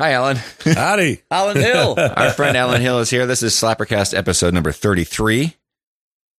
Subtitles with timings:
[0.00, 0.38] Hi, Alan.
[0.64, 1.22] Howdy.
[1.30, 1.94] Alan Hill.
[1.98, 3.26] Our friend Alan Hill is here.
[3.26, 5.54] This is Slappercast episode number 33.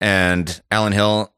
[0.00, 1.32] And Alan Hill,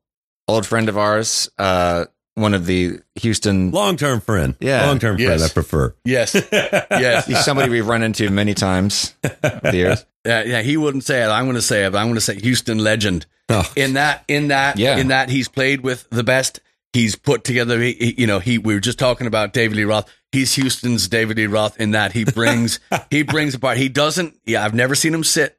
[0.49, 3.73] old friend of ours, uh, one of the Houston.
[3.73, 4.57] Long term friend.
[4.59, 4.87] Yeah.
[4.87, 5.95] Long term friend, I prefer.
[6.05, 6.35] yes.
[6.91, 7.27] Yes.
[7.27, 10.07] He's somebody we've run into many times over the years.
[10.27, 11.27] Yeah, yeah, he wouldn't say it.
[11.29, 11.93] I'm going to say it.
[11.93, 13.27] but I'm going to say Houston legend.
[13.51, 13.71] Oh.
[13.77, 14.97] In that, in that, Yeah.
[14.97, 16.61] in that, he's played with the best.
[16.95, 17.79] He's put together.
[17.81, 18.57] He, he- you know, he.
[18.57, 20.11] We were just talking about David Lee Roth.
[20.33, 22.81] He's Houston's David Lee Roth in that he brings
[23.11, 23.77] he brings apart.
[23.77, 24.39] He doesn't.
[24.47, 25.59] Yeah, I've never seen him sit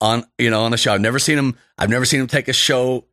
[0.00, 0.92] on you know on a show.
[0.94, 1.56] I've never seen him.
[1.78, 3.04] I've never seen him take a show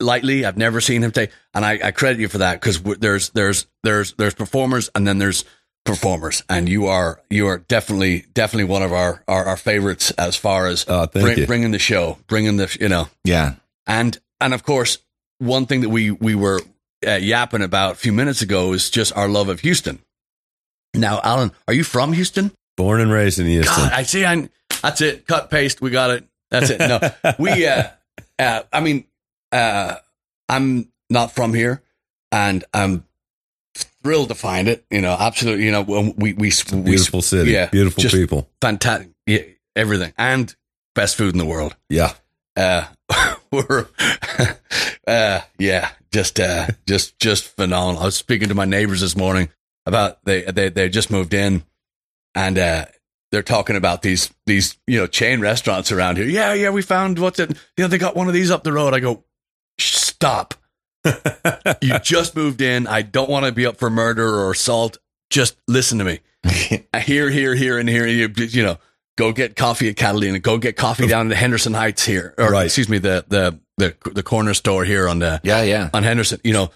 [0.00, 0.44] lightly.
[0.46, 3.66] I've never seen him take, and I, I credit you for that because there's there's
[3.82, 5.44] there's there's performers and then there's
[5.84, 10.36] performers, and you are you are definitely definitely one of our our, our favorites as
[10.36, 13.54] far as uh, thank bring, bringing the show, bringing the you know, Yeah.
[13.86, 14.98] and and of course
[15.38, 16.60] one thing that we we were
[17.06, 20.00] uh, yapping about a few minutes ago is just our love of Houston.
[20.94, 22.52] Now, Alan, are you from Houston?
[22.76, 23.74] Born and raised in Houston.
[23.76, 24.24] God, I see.
[24.24, 24.50] I'm.
[24.82, 25.26] that's it.
[25.26, 25.80] Cut paste.
[25.80, 26.24] We got it.
[26.50, 26.78] That's it.
[26.80, 27.00] No,
[27.38, 27.66] we.
[27.66, 27.84] Uh,
[28.38, 29.04] uh, I mean,
[29.52, 29.96] uh,
[30.48, 31.82] I'm not from here,
[32.32, 33.04] and I'm
[34.02, 34.84] thrilled to find it.
[34.90, 35.64] You know, absolutely.
[35.64, 36.52] You know, we we we
[36.82, 37.50] Beautiful city.
[37.50, 38.48] yeah, Beautiful people.
[38.62, 39.10] fantastic.
[39.26, 39.42] Yeah,
[39.76, 40.54] everything and
[40.94, 41.76] best food in the world.
[41.90, 42.14] Yeah.
[42.56, 42.86] Uh,
[43.50, 43.86] we're,
[45.06, 48.02] uh, yeah, just, uh, just, just phenomenal.
[48.02, 49.48] I was speaking to my neighbors this morning
[49.86, 51.64] about they, they, they just moved in
[52.34, 52.86] and, uh,
[53.30, 56.26] they're talking about these, these, you know, chain restaurants around here.
[56.26, 58.72] Yeah, yeah, we found what's it, you know, they got one of these up the
[58.72, 58.94] road.
[58.94, 59.24] I go,
[59.78, 60.54] stop.
[61.82, 62.86] you just moved in.
[62.86, 64.98] I don't want to be up for murder or assault.
[65.30, 66.20] Just listen to me.
[67.02, 68.06] here, here, here, and here.
[68.06, 68.78] You, you know,
[69.18, 70.38] go get coffee at Catalina.
[70.38, 72.66] Go get coffee down in the Henderson Heights here, or Right.
[72.66, 75.90] excuse me, the the the the corner store here on the Yeah, yeah.
[75.92, 76.40] on Henderson.
[76.44, 76.70] You know,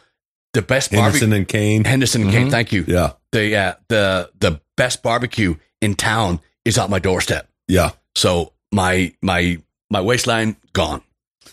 [0.53, 1.03] the best barbecue.
[1.03, 1.85] Henderson and Kane.
[1.85, 2.31] Henderson Mhm.
[2.33, 2.85] King, thank you.
[2.87, 3.13] Yeah.
[3.31, 7.49] The uh, the the best barbecue in town is at my doorstep.
[7.69, 7.91] Yeah.
[8.17, 11.03] So my my my waistline gone.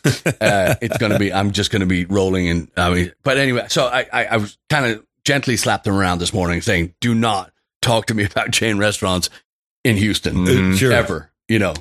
[0.05, 1.31] uh, it's gonna be.
[1.31, 2.71] I'm just gonna be rolling in.
[2.75, 3.65] I mean, but anyway.
[3.69, 7.13] So I I, I was kind of gently slapped them around this morning, saying, "Do
[7.13, 7.51] not
[7.81, 9.29] talk to me about chain restaurants
[9.83, 10.73] in Houston Mhm.
[10.73, 10.91] Uh, Sure.
[10.91, 11.73] ever." You know.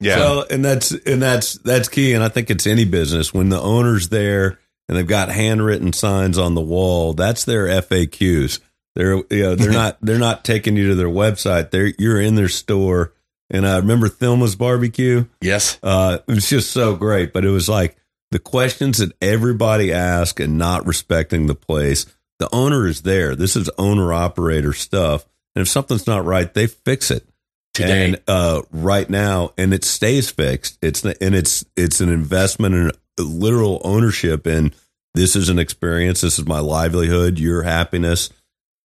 [0.00, 0.16] Yeah.
[0.18, 2.12] Well, and that's and that's that's key.
[2.12, 4.58] And I think it's any business when the owner's there
[4.88, 7.12] and they've got handwritten signs on the wall.
[7.12, 8.58] That's their FAQs.
[8.96, 11.70] They're you know they're not they're not taking you to their website.
[11.70, 13.12] They're you're in their store.
[13.48, 15.26] And I remember Thelma's barbecue.
[15.42, 15.78] Yes.
[15.82, 17.32] Uh, it was just so great.
[17.34, 17.96] But it was like
[18.30, 22.06] the questions that everybody asked and not respecting the place.
[22.38, 23.36] The owner is there.
[23.36, 25.26] This is owner operator stuff.
[25.54, 27.26] And if something's not right, they fix it
[27.74, 28.06] Today.
[28.06, 30.78] and uh, right now, and it stays fixed.
[30.82, 34.74] It's and it's it's an investment and literal ownership in
[35.14, 36.20] this is an experience.
[36.20, 37.38] This is my livelihood.
[37.38, 38.30] Your happiness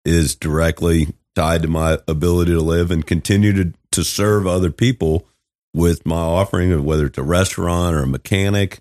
[0.05, 5.27] is directly tied to my ability to live and continue to to serve other people
[5.75, 8.79] with my offering of whether it's a restaurant or a mechanic,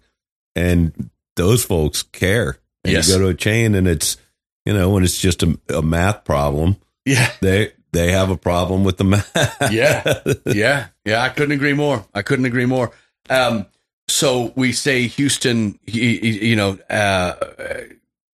[0.56, 2.60] and those folks care.
[2.84, 3.08] And Yes.
[3.08, 4.18] you go to a chain and it's
[4.66, 7.32] you know when it's just a, a math problem, yeah.
[7.42, 9.32] they they have a problem with the math.
[9.72, 10.22] Yeah.
[10.46, 12.06] yeah, yeah, I couldn't agree more.
[12.14, 12.92] I couldn't agree more.
[13.30, 13.66] Um,
[14.08, 17.34] so we say Houston, you know, uh,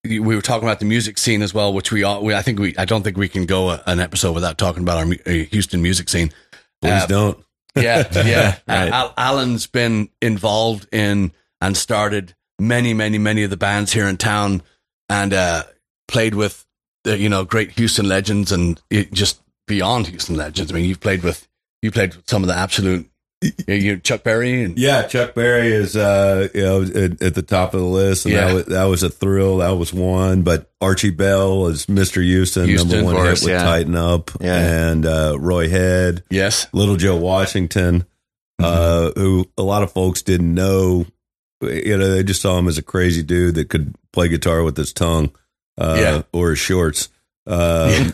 [0.03, 2.59] we were talking about the music scene as well, which we all, we, I think
[2.59, 5.31] we, I don't think we can go a, an episode without talking about our uh,
[5.51, 6.31] Houston music scene.
[6.81, 7.45] Please Uh, don't.
[7.75, 8.57] Yeah, yeah.
[8.67, 8.91] Right.
[8.91, 14.17] Al- Alan's been involved in and started many, many, many of the bands here in
[14.17, 14.63] town,
[15.07, 15.63] and uh,
[16.07, 16.65] played with
[17.05, 20.71] you know great Houston legends and it, just beyond Houston legends.
[20.71, 21.47] I mean, you've played with
[21.81, 23.07] you played with some of the absolute.
[23.67, 27.41] You, you Chuck Berry and Yeah, Chuck Berry is uh, you know at, at the
[27.41, 28.47] top of the list, and Yeah.
[28.47, 29.57] that, was, that was a thrill.
[29.57, 30.43] That was one.
[30.43, 32.21] But Archie Bell is Mr.
[32.23, 33.63] Houston, Houston, number one of course, hit with yeah.
[33.65, 34.89] "Tighten Up," Yeah.
[34.91, 38.05] and uh, Roy Head, yes, Little Joe Washington,
[38.59, 41.07] uh, who a lot of folks didn't know.
[41.61, 44.77] You know, they just saw him as a crazy dude that could play guitar with
[44.77, 45.31] his tongue
[45.79, 46.21] uh, Yeah.
[46.31, 47.09] or his shorts.
[47.47, 48.11] Uh,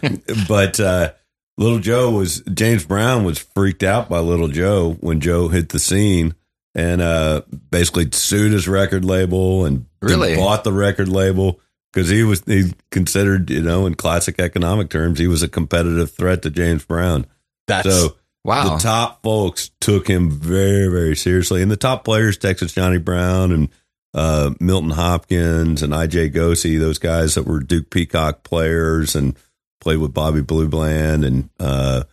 [0.47, 1.12] but uh,
[1.57, 5.79] Little Joe was James Brown was freaked out by Little Joe when Joe hit the
[5.79, 6.35] scene
[6.76, 7.41] and uh,
[7.72, 10.35] basically sued his record label and Really?
[10.35, 11.59] bought the record label
[11.91, 16.11] because he was he considered you know in classic economic terms he was a competitive
[16.11, 17.26] threat to James Brown.
[17.67, 18.76] that's so Wow.
[18.78, 21.61] the top folks took him very, very seriously.
[21.61, 23.70] And the top players, Texas Johnny Brown and
[24.14, 29.35] uh, Milton Hopkins and IJ Gosey, those guys that were Duke Peacock players and
[29.82, 31.24] played with Bobby Blue Bland.
[31.24, 32.03] And uh,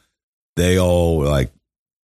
[0.57, 1.53] they all like,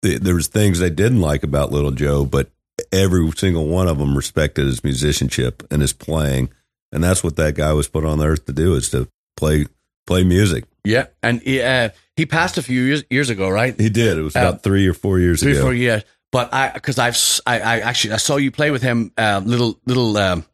[0.03, 2.51] th- there was things they didn't like about Little Joe, but
[2.93, 6.51] every single one of them respected his musicianship and his playing.
[6.93, 9.67] And that's what that guy was put on earth to do is to play,
[10.07, 10.65] play music.
[10.85, 13.79] Yeah, and he, uh, he passed a few years years ago, right?
[13.79, 14.17] He did.
[14.19, 15.63] It was about Uh, three or four years Three, ago.
[15.63, 16.03] four years.
[16.33, 19.13] But I, because I've, I, I actually, I saw you play with him.
[19.17, 20.17] Uh, little, little.
[20.17, 20.45] Um,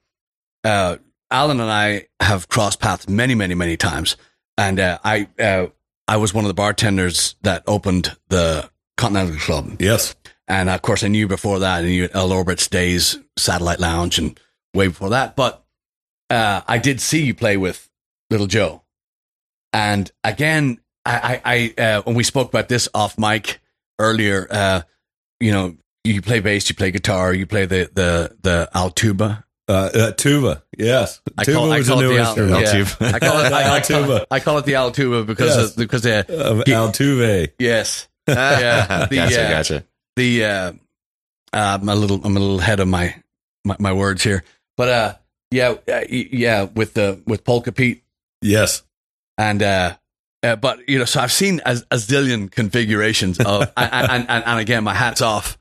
[0.64, 0.96] uh,
[1.30, 4.16] Alan and I have crossed paths many, many, many times,
[4.58, 5.66] and uh, I, uh,
[6.08, 10.14] I was one of the bartenders that opened the Continental Club, Yes.
[10.48, 14.38] and of course, I knew before that, I knew El Orbit's days, Satellite Lounge, and
[14.74, 15.36] way before that.
[15.36, 15.64] But
[16.30, 17.88] uh, I did see you play with
[18.30, 18.82] Little Joe,
[19.72, 23.60] and again, I, I, I uh, when we spoke about this off mic
[23.98, 24.82] earlier, uh,
[25.40, 29.44] you know, you play bass, you play guitar, you play the the the altuba.
[29.68, 30.62] Uh, uh, tuba.
[30.78, 31.20] Yes.
[31.36, 32.60] I tuba call, I was call a it new the al- instrument.
[32.60, 32.72] yeah.
[32.72, 33.14] Altuba.
[33.14, 35.70] I call it I, I, call, I call it the altuba because Yes.
[35.70, 37.52] of, because uh, Of He- Altuve.
[37.58, 39.84] yes, Yeah, the, gotcha, uh, gotcha.
[40.14, 40.72] the uh,
[41.52, 43.14] uh, I'm a little I'm a little ahead of my
[43.64, 44.44] my, my words here,
[44.76, 45.14] but uh,
[45.50, 48.04] yeah, uh, yeah, with the with Polka Pete
[48.42, 48.82] Yes.
[49.38, 49.96] and uh,
[50.44, 54.44] uh, but you know, so I've seen a, a zillion configurations of, and, and, and
[54.44, 55.58] and again, my hats off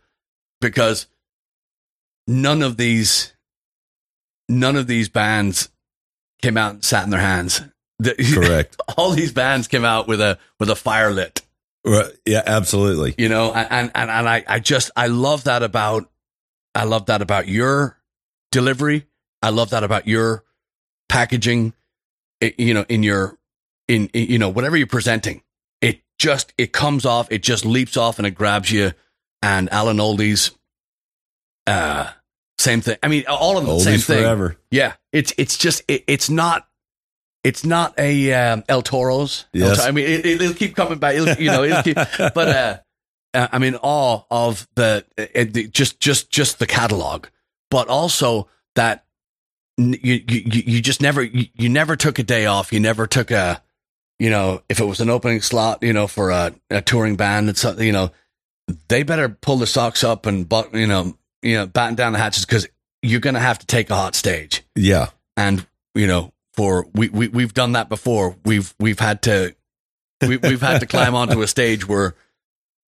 [0.61, 1.07] because
[2.27, 3.33] none of these,
[4.49, 5.69] none of these bands
[6.41, 7.61] came out and sat in their hands.
[7.99, 8.75] The- Correct.
[8.97, 11.41] All these bands came out with a with a fire lit,
[11.85, 12.11] Right.
[12.25, 13.15] Yeah, absolutely.
[13.17, 16.09] you know, and and and I I just I love that about
[16.73, 17.97] I love that about your
[18.51, 19.05] delivery.
[19.41, 20.43] I love that about your
[21.09, 21.73] packaging.
[22.41, 23.37] You know, in your
[23.87, 25.41] in, in you know whatever you're presenting,
[25.81, 27.31] it just it comes off.
[27.31, 28.91] It just leaps off and it grabs you.
[29.41, 30.51] And Alan Oldie's,
[31.67, 32.09] uh,
[32.65, 32.97] same thing.
[33.03, 34.23] I mean, all of them, same thing.
[34.23, 34.57] forever.
[34.71, 36.67] Yeah, it's it's just it, it's not
[37.43, 39.45] it's not a um, El Toro's.
[39.55, 41.15] El Toro- I mean, it, it'll keep coming back.
[41.15, 42.77] It'll, you know, it'll keep, but uh,
[43.35, 47.27] uh, I mean, all of the, uh, the just just just the catalog,
[47.69, 49.05] but also that
[49.77, 52.73] you you you just never you, you never took a day off.
[52.73, 53.61] You never took a
[54.17, 57.47] you know if it was an opening slot, you know, for a, a touring band
[57.47, 58.11] and something, you know,
[58.87, 61.15] they better pull the socks up and but you know
[61.45, 62.67] you know batten down the hatches because
[63.01, 64.63] you're gonna have to take a hot stage.
[64.75, 65.09] Yeah.
[65.37, 68.35] and you know for we, we we've done that before.
[68.45, 69.55] We've we've had to
[70.21, 72.15] we, we've had to climb onto a stage where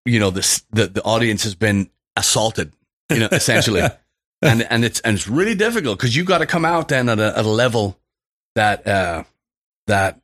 [0.06, 2.74] you know this the, the audience has been assaulted
[3.10, 3.82] you know essentially.
[4.40, 7.18] And and it's and it's really difficult because you got to come out then at
[7.18, 7.98] a, at a level
[8.54, 9.24] that uh
[9.88, 10.22] that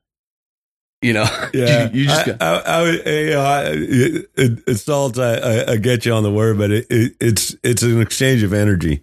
[1.03, 1.89] you know Yeah.
[1.91, 5.33] you, you just I, I, I, would- you know, I, it, it, it's all, I,
[5.35, 8.53] I, I get you on the word, but it, it, it's, it's an exchange of
[8.53, 9.01] energy.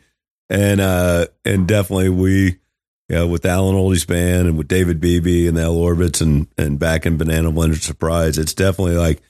[0.49, 2.43] And, uh, and definitely we,
[3.09, 6.49] you know, with Alan Oldie's band and with David Beebe and the El Orbits and,
[6.59, 9.21] and back in Banana Blender Surprise, it's definitely like,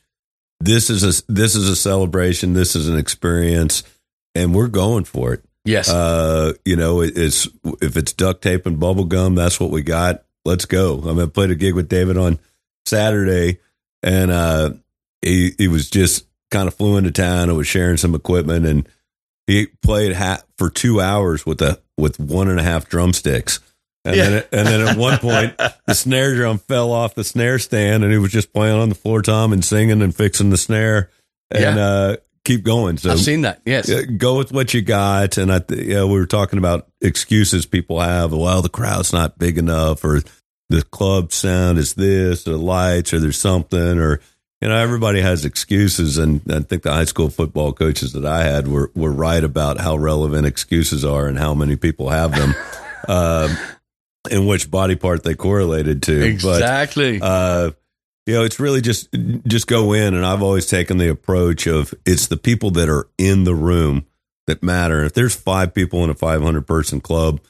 [0.60, 2.52] this is a, this is a celebration.
[2.54, 3.82] This is an experience
[4.34, 5.44] and we're going for it.
[5.64, 7.48] yes Uh, you know, it, it's
[7.82, 10.22] if it's duct tape and bubble gum, that's what we got.
[10.44, 11.00] Let's go.
[11.04, 12.38] I mean, I played a gig with David on
[12.90, 13.58] Saturday,
[14.02, 14.70] and uh,
[15.22, 18.88] he he was just kind of flew into town and was sharing some equipment, and
[19.46, 23.60] he played ha- for two hours with a with one and a half drumsticks.
[24.04, 24.28] And Yeah.
[24.30, 25.54] then, and then at one point,
[25.86, 28.94] the snare drum fell off the snare stand, and he was just playing on the
[28.94, 31.10] floor tom and singing and fixing the snare,
[31.50, 31.84] and Yeah.
[31.86, 32.16] uh,
[32.46, 32.96] keep going.
[32.96, 35.36] So I've seen that yes go with what you got.
[35.36, 38.32] And I, th- yeah, we were talking about excuses people have.
[38.32, 40.22] Well, the crowd's not big enough, or
[40.70, 44.20] the club sound is this, or lights, or there's something, or
[44.62, 46.16] you know, everybody has excuses.
[46.16, 49.78] And I think the high school football coaches that I had were were right about
[49.80, 52.54] how relevant excuses are and how many people have them,
[53.08, 53.56] um,
[54.30, 56.20] and which body part they correlated to.
[56.20, 57.72] But exactly uh,
[58.26, 59.08] you know, it's really just
[59.44, 63.08] just go in, and I've always taken the approach of it's the people that are
[63.18, 64.06] in the room
[64.46, 65.02] that matter.
[65.02, 67.40] If there's five people in a 500 person club,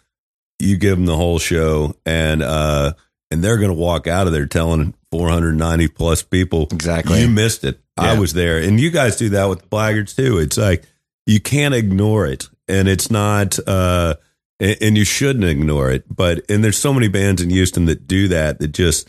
[0.58, 2.94] you give them the whole show, and uh,
[3.30, 7.20] and they're going to walk out of there telling 490 plus people Exactly.
[7.22, 7.80] you missed it.
[7.96, 10.38] I was there, and you guys do that with the Blaggards too.
[10.38, 10.84] It's like
[11.26, 14.14] you can't ignore it, and it's not, uh,
[14.58, 16.04] and, and you shouldn't ignore it.
[16.08, 19.06] But and there's so many bands in Houston that do that that just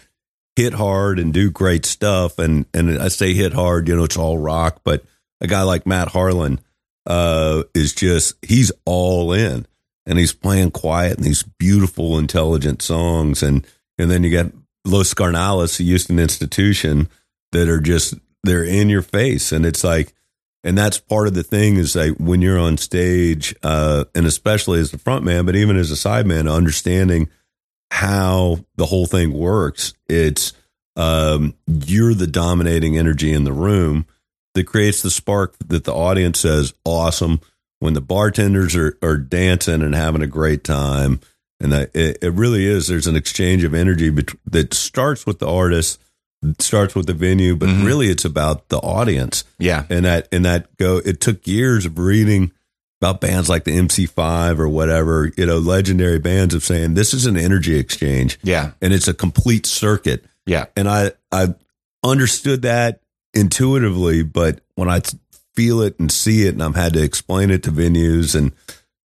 [0.57, 2.37] hit hard and do great stuff.
[2.37, 5.05] And and I say hit hard, you know, it's all rock, but
[5.39, 6.59] a guy like Matt Harlan
[7.05, 9.65] uh, is just he's all in,
[10.05, 13.65] and he's playing quiet and these beautiful, intelligent songs, and
[14.01, 14.51] and then you get
[14.83, 17.07] Los Carnales, a Houston institution
[17.51, 20.13] that are just they're in your face, and it's like,
[20.63, 24.79] and that's part of the thing is like when you're on stage, uh, and especially
[24.79, 27.29] as the front man, but even as a side man, understanding
[27.91, 29.93] how the whole thing works.
[30.09, 30.53] It's
[30.95, 34.07] um, you're the dominating energy in the room
[34.55, 37.39] that creates the spark that the audience says awesome
[37.79, 41.19] when the bartenders are, are dancing and having a great time.
[41.61, 42.87] And that it, it really is.
[42.87, 45.99] There's an exchange of energy bet- that starts with the artist
[46.57, 47.85] starts with the venue, but Mhm.
[47.85, 49.83] really it's about the audience Yeah.
[49.91, 50.97] and that and that go.
[51.05, 52.49] It took years of reading
[52.99, 57.27] about bands like the MC5 or whatever, you know, legendary bands of saying this is
[57.27, 58.71] an energy exchange Yeah.
[58.81, 60.25] and it's a complete circuit.
[60.47, 60.65] Yeah.
[60.75, 61.53] And I I
[62.03, 63.01] understood that
[63.35, 65.01] intuitively, but when I
[65.55, 68.51] feel it and see it, and I've had to explain it to venues and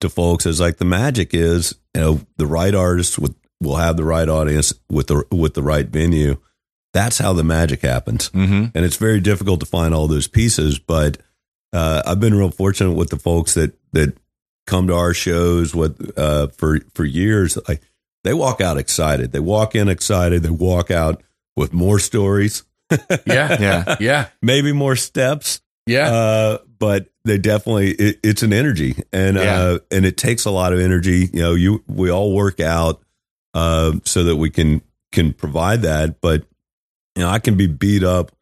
[0.01, 3.97] to folks, is like the magic is, you know, the right artist with will have
[3.97, 6.37] the right audience with the with the right venue.
[6.93, 8.67] That's how the magic happens, Mm-hmm.
[8.75, 10.79] and it's very difficult to find all those pieces.
[10.79, 11.19] But
[11.73, 14.17] uh, I've been real fortunate with the folks that that
[14.67, 17.59] come to our shows with uh, for for years.
[17.69, 17.83] Like
[18.25, 19.33] they walk out excited.
[19.33, 20.43] They walk in excited.
[20.43, 21.23] They walk out
[21.55, 22.65] with more stories,
[23.27, 23.57] Yeah.
[23.61, 23.97] Yeah.
[24.01, 24.29] Yeah.
[24.43, 25.61] maybe more steps.
[25.87, 26.11] Yeah.
[26.11, 29.61] Uh, but they definitely it, it's an energy, and Yeah.
[29.61, 31.29] uh, and it takes a lot of energy.
[31.33, 33.03] You know, you we all work out
[33.55, 36.21] uh, so that we can can provide that.
[36.21, 36.43] But
[37.17, 38.33] you know, I can be beat up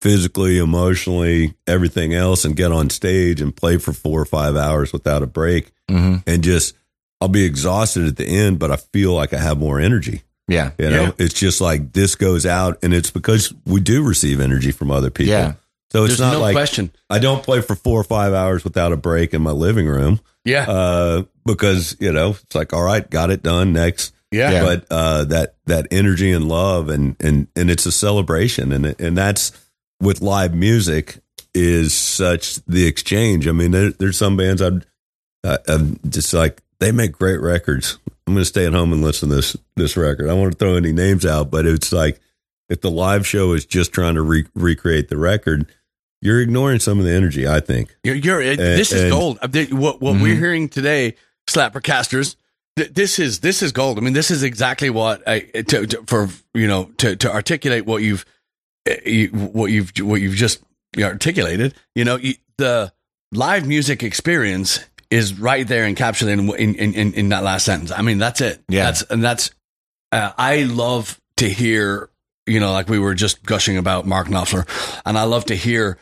[0.00, 4.92] physically, emotionally, everything else, and get on stage and play for four or five hours
[4.92, 6.16] without a break, Mm-hmm.
[6.26, 6.74] and just
[7.20, 10.22] I'll be exhausted at the end, but I feel like I have more energy.
[10.48, 10.72] Yeah.
[10.78, 11.12] You know, Yeah.
[11.18, 15.10] it's just like this goes out, and it's because we do receive energy from other
[15.10, 15.32] people.
[15.32, 15.54] Yeah.
[15.94, 16.90] So it's There's not no like question.
[17.08, 20.18] I don't play for four or five hours without a break in my living room
[20.44, 20.64] Yeah.
[20.68, 24.12] uh, because you know it's like all right, got it done next.
[24.32, 24.50] yeah.
[24.50, 24.62] Yeah.
[24.64, 29.16] But uh, that that energy and love and and and it's a celebration and and
[29.16, 29.52] that's
[30.00, 31.18] with live music
[31.54, 33.46] is such the exchange.
[33.46, 34.84] I mean, there, there's some bands I'd
[35.44, 37.98] uh, I'm just like they make great records.
[38.26, 40.24] I'm going to stay at home and listen to this this record.
[40.26, 42.18] I don't want to throw any names out, but it's like
[42.68, 45.70] if the live show is just trying to re- recreate the record,
[46.24, 47.46] you're ignoring some of the energy.
[47.46, 47.94] I think.
[48.02, 49.38] You're, you're And- this is and- gold.
[49.40, 50.22] Uh, What what Mhm.
[50.22, 51.14] we're hearing today,
[51.48, 52.34] slappercasters.
[52.76, 53.98] Th- this is this is gold.
[53.98, 57.86] I mean, this is exactly what I to, to, for you know to to articulate
[57.86, 58.24] what you've
[59.06, 60.60] you, what you've what you've just
[60.98, 61.74] articulated.
[61.94, 62.92] You know, you, the
[63.32, 67.92] live music experience is right there encapsulated in in, in in that last sentence.
[67.92, 68.60] I mean, that's it.
[68.68, 68.84] Yeah.
[68.86, 69.50] that's and that's.
[70.10, 72.08] Uh, I love to hear.
[72.46, 74.66] You know, like we were just gushing about Mark Knopfler,
[75.06, 75.98] and I love to hear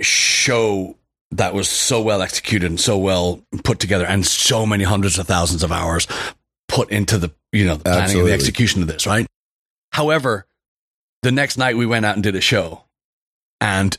[0.00, 0.96] show
[1.32, 5.26] that was so well executed and so well put together and so many hundreds of
[5.26, 6.06] thousands of hours
[6.68, 9.26] put into the you know the planning and the execution of this right?
[9.92, 10.46] However
[11.22, 12.84] the next night we went out and did a show
[13.60, 13.96] and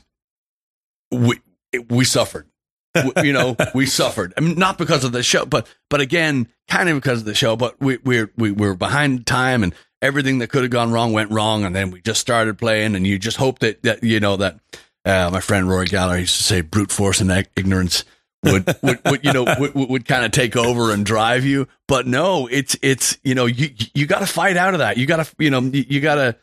[1.10, 1.40] we
[1.88, 2.46] we suffered.
[2.94, 4.34] We- you know we suffered.
[4.36, 7.34] I mean, not because of the show but but again kind of because of the
[7.34, 11.12] show but we we're we were behind time and everything that could have gone wrong
[11.12, 14.20] went wrong and then we just started playing and you just hope that that you
[14.20, 14.58] know that
[15.04, 18.04] uh, my friend Roy Gallagher used to say brute force and ignorance
[18.42, 21.68] would, would, would you know would, would, kind of take over and drive you.
[21.88, 24.96] But no it's it's you know you you got to fight out of that.
[24.96, 26.36] You got to you know you, you got to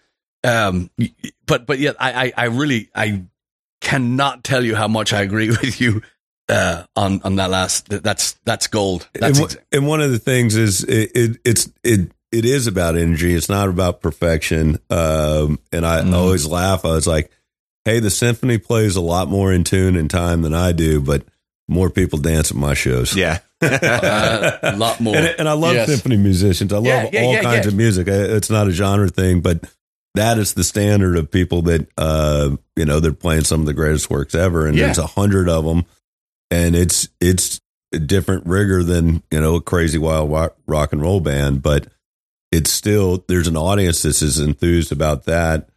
[0.43, 0.89] um
[1.45, 3.23] but but yet I, I I really I
[3.81, 6.01] cannot tell you how much I agree with you
[6.47, 9.09] uh on on that last that's that's gold.
[9.13, 12.67] And, that's one- and one of the things is it, it it's it it is
[12.67, 13.33] about energy.
[13.35, 14.77] It's not about perfection.
[14.89, 16.13] Um, and I Mhm.
[16.13, 16.85] always laugh.
[16.85, 17.31] I was like,
[17.85, 21.23] "Hey, the symphony plays a lot more in tune and time than I do, but
[21.67, 23.39] more people dance at my shows." Yeah.
[23.61, 25.89] uh, a lot more and, and I love Yes.
[25.89, 26.71] symphony musicians.
[26.71, 27.71] I love Yeah, yeah, all yeah, kinds yeah.
[27.71, 28.07] of music.
[28.07, 29.65] It's not a genre thing, but
[30.15, 33.73] that is the standard of people that uh, you know they're playing some of the
[33.73, 34.85] greatest works ever, and Yeah.
[34.85, 35.83] there's a hundred of them,
[36.49, 37.59] and it's it's
[37.93, 41.87] a different rigor than you know a crazy wild wa- rock and roll band, but
[42.51, 45.69] it's still there's an audience that's as enthused about that.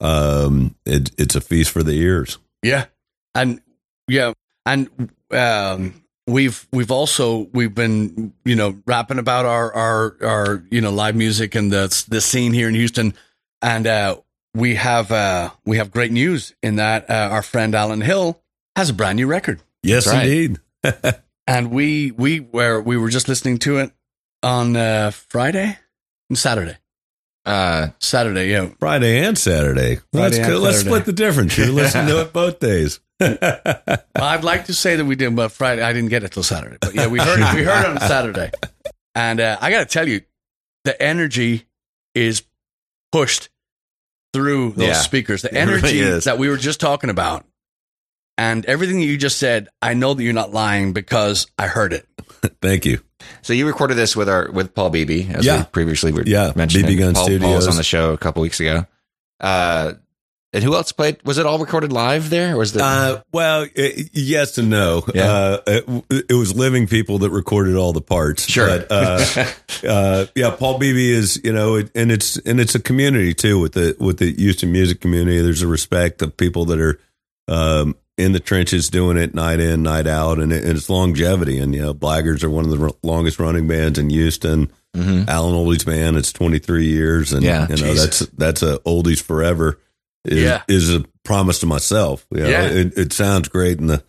[0.00, 2.38] Um, it, it's a feast for the ears.
[2.62, 2.86] Yeah,
[3.34, 3.60] and
[4.08, 4.32] yeah,
[4.64, 4.88] and
[5.30, 10.90] um, we've we've also we've been you know rapping about our our our you know
[10.90, 13.14] live music and the the scene here in Houston,
[13.60, 14.16] and uh,
[14.54, 18.40] we have uh, we have great news in that uh, our friend Alan Hill
[18.76, 20.26] has a brand new record, Yes, right.
[20.26, 20.60] indeed.
[21.46, 23.92] and we we were we were just listening to it
[24.42, 25.76] on uh, Friday
[26.36, 26.76] Saturday.
[27.46, 28.68] Uh, Saturday, yeah.
[28.78, 29.96] Friday and Saturday.
[30.12, 31.56] Friday Let's and go, let's split the difference.
[31.56, 33.00] You listen to it both days.
[33.20, 36.76] I'd like to say that we did, but Friday I didn't get it till Saturday.
[36.80, 37.54] But yeah, we heard it.
[37.54, 38.50] We heard it on Saturday,
[39.14, 40.20] and uh, I got to tell you,
[40.84, 41.66] the energy
[42.14, 42.42] is
[43.12, 43.48] pushed
[44.32, 44.92] through those Yeah.
[44.94, 45.42] speakers.
[45.42, 47.44] The It really energy that we were just talking about,
[48.38, 49.68] and everything that you just said.
[49.82, 52.06] I know that you're not lying because I heard it.
[52.62, 53.00] Thank you.
[53.42, 55.58] So you recorded this with our with Paul Beebe, as Yeah.
[55.58, 56.84] we previously were Yeah, mentioned.
[56.84, 58.86] BB Gun Paul, Paul was on the show a couple weeks ago.
[59.40, 59.94] Uh,
[60.52, 61.18] And who else played?
[61.24, 62.54] Was it all recorded live there?
[62.54, 62.82] Or was there?
[62.84, 65.04] Uh, well, i yes and no.
[65.14, 65.32] Yeah.
[65.32, 68.48] Uh, it, it was living people that recorded all the parts.
[68.48, 68.66] Sure.
[68.66, 69.44] But, uh,
[69.88, 73.60] uh, yeah, Paul Beebe is, you know, it, and it's, and it's a community too
[73.60, 75.40] with the, with the Houston music community.
[75.40, 76.98] There's a respect of people that are,
[77.46, 81.58] um, in the trenches doing it night in, night out, and, it, and it's longevity.
[81.58, 84.70] And, you know, Blaggards are one of the r- longest running bands in Houston.
[84.96, 85.26] Mhm.
[85.28, 87.32] Alan Oldies band, it's 23 years.
[87.32, 87.62] And, Yeah.
[87.62, 88.18] you know, Jesus.
[88.18, 89.78] that's, that's a oldies forever
[90.24, 90.62] is, Yeah.
[90.68, 92.26] is a promise to myself.
[92.30, 92.66] You know, Yeah.
[92.66, 94.02] It, it sounds great in the,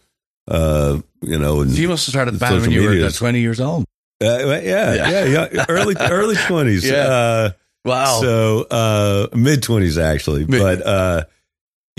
[0.49, 3.11] uh, you know, and, So you must have started the band when you were uh,
[3.11, 3.85] 20 years old.
[4.21, 5.25] uh, yeah, Yeah.
[5.25, 6.85] yeah, yeah, early, early twenties.
[6.85, 6.95] Yeah.
[7.07, 7.49] Uh,
[7.85, 8.19] Wow.
[8.21, 11.23] so, uh, mid twenties actually, Mid- but, uh,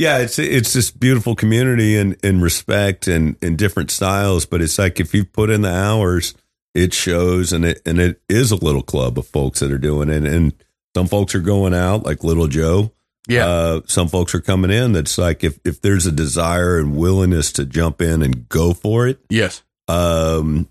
[0.03, 4.47] yeah, it's, it's this beautiful community and, and respect and, and different styles.
[4.47, 6.35] But it's like, if you put in the hours,
[6.75, 10.09] it shows and it, and it is a little club of folks that are doing
[10.09, 10.25] it.
[10.25, 10.55] And
[10.97, 12.91] some folks are going out like little Joe.
[13.29, 13.47] yeah.
[13.47, 17.53] Uh, some folks are coming in that's like if, if there's a desire and willingness
[17.53, 19.63] to jump in and go for it, yes.
[19.87, 20.69] um,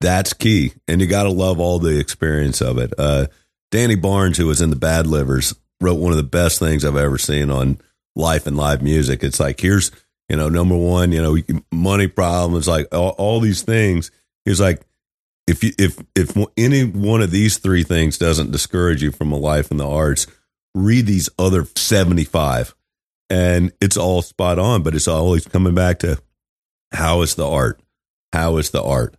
[0.00, 0.72] that's key.
[0.88, 2.92] And you got to love all the experience of it.
[2.98, 3.26] Uh,
[3.70, 6.96] Danny Barnes, who was in the Bad Livers, wrote one of the best things I've
[6.96, 7.78] ever seen on
[8.16, 9.22] life and live music.
[9.22, 9.92] It's like, here's,
[10.28, 11.36] you know, number one, you know,
[11.70, 14.10] money problems, like all, all these things.
[14.44, 14.82] He's like,
[15.46, 19.36] if you, if, if any one of these three things doesn't discourage you from a
[19.36, 20.26] life in the arts,
[20.74, 22.74] read these other 75
[23.30, 26.20] and it's all spot on, but it's always coming back to
[26.92, 27.80] how is the art?
[28.32, 29.16] How is the art?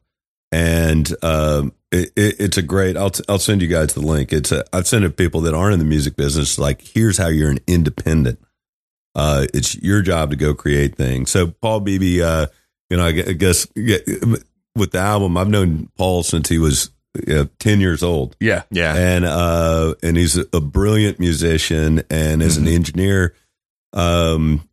[0.52, 2.96] And um, it, it, it's a great.
[2.96, 4.32] I'll I'll send you guys the link.
[4.32, 6.58] It's a, I've sent it to people that aren't in the music business.
[6.58, 8.40] Like, here's how you're an independent.
[9.18, 11.32] Uh, it's your job to go create things.
[11.32, 12.46] So Paul Beebe, uh,
[12.90, 16.92] you know, I guess with the album, I've known Paul since he was
[17.26, 18.62] you know, ten years old Yeah.
[18.70, 18.94] yeah.
[18.96, 23.34] and uh and he's a, a brilliant musician and as an engineer
[23.94, 24.70] um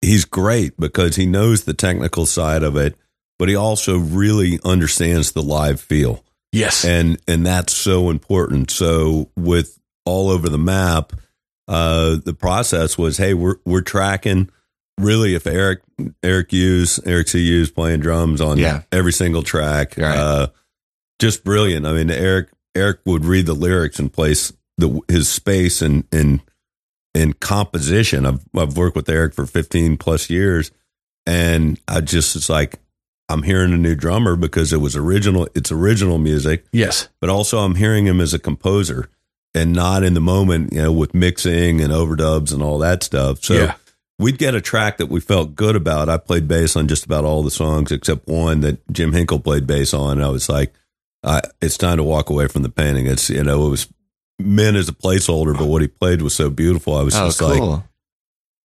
[0.00, 2.94] he's great because he knows the technical side of it
[3.38, 6.84] but he also really understands the live feel Yes.
[6.84, 11.14] and and that's so important so with all over the map
[11.68, 14.48] uh the process was hey we're we're tracking
[14.98, 15.80] really if eric
[16.22, 18.82] eric hughes eric c hughes playing drums on Yeah.
[18.92, 20.16] every single track Right.
[20.16, 20.46] uh
[21.18, 25.82] just brilliant i mean eric eric would read the lyrics and place the his space
[25.82, 26.40] and and
[27.14, 30.70] and composition i've i've worked with eric for 15 plus years
[31.26, 32.78] and i just it's like
[33.28, 37.08] i'm hearing a new drummer because it was original it's original music yes.
[37.20, 39.08] but also I'm hearing him as a composer
[39.56, 43.42] and not in the moment, you know, with mixing and overdubs and all that stuff.
[43.42, 43.74] So Yeah.
[44.18, 46.08] we'd get a track that we felt good about.
[46.08, 49.66] I played bass on just about all the songs except one that Jim Hinkle played
[49.66, 50.18] bass on.
[50.18, 50.72] And I was like,
[51.24, 53.06] I, it's time to walk away from the painting.
[53.06, 53.88] It's, you know, it was
[54.38, 56.94] meant as a placeholder, but what he played was so beautiful.
[56.94, 57.82] I was Oh, just like,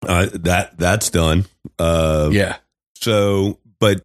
[0.08, 1.46] uh, that, that's done.
[1.78, 2.58] Uh, Yeah.
[2.96, 4.02] so, but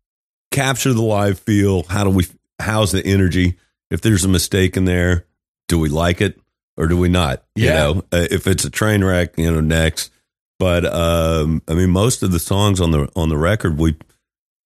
[0.50, 1.82] capture the live feel.
[1.84, 2.26] How do we,
[2.58, 3.56] how's the energy?
[3.90, 5.24] If there's a mistake in there,
[5.68, 6.38] do we like it
[6.76, 7.42] or do we not?
[7.54, 7.64] Yeah.
[7.88, 10.10] You know, uh, if it's a train wreck, you know, next.
[10.58, 13.96] But, um, I mean, most of the songs on the, on the record, we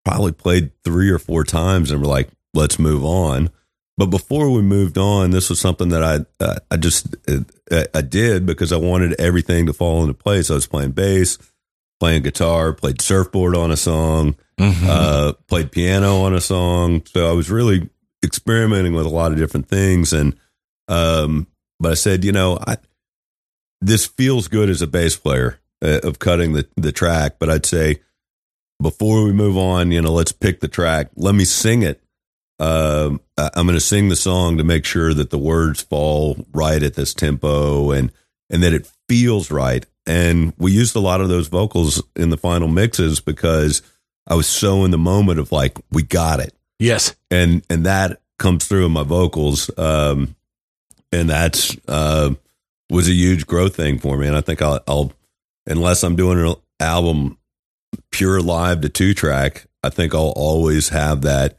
[0.05, 3.51] probably played three or four times and we're like, let's move on.
[3.97, 8.01] But before we moved on, this was something that I, uh, I just, uh, I
[8.03, 10.51] did because I wanted everything to fall into place.
[10.51, 11.37] I was playing bass,
[11.99, 14.85] playing guitar, played surfboard on a song, Mhm.
[14.87, 17.03] uh, played piano on a song.
[17.07, 17.88] So I was really
[18.25, 20.12] experimenting with a lot of different things.
[20.12, 20.37] And,
[20.87, 21.47] um,
[21.81, 22.77] but I said, you know, I,
[23.81, 27.37] this feels good as a bass player uh, of cutting the, the track.
[27.38, 28.01] But I'd say
[28.83, 31.09] before we move on, you know, let's pick the track.
[31.17, 32.01] Let me sing it.
[32.59, 36.45] Um, I- I'm going to sing the song to make sure that the words fall
[36.53, 38.11] right at this tempo and,
[38.51, 39.87] and that it feels right.
[40.07, 43.83] And we used a lot of those vocals in the final mixes because
[44.27, 46.55] I was so in the moment of like, we got it.
[46.79, 47.14] Yes.
[47.31, 49.71] And, and that comes through in my vocals.
[49.79, 50.35] Um,
[51.12, 52.35] and that's, uh,
[52.90, 54.27] was a huge growth thing for me.
[54.27, 55.12] And I think I'll, I'll
[55.66, 57.38] unless I'm doing an album
[58.11, 61.57] pure live to two track, I think I'll always have that.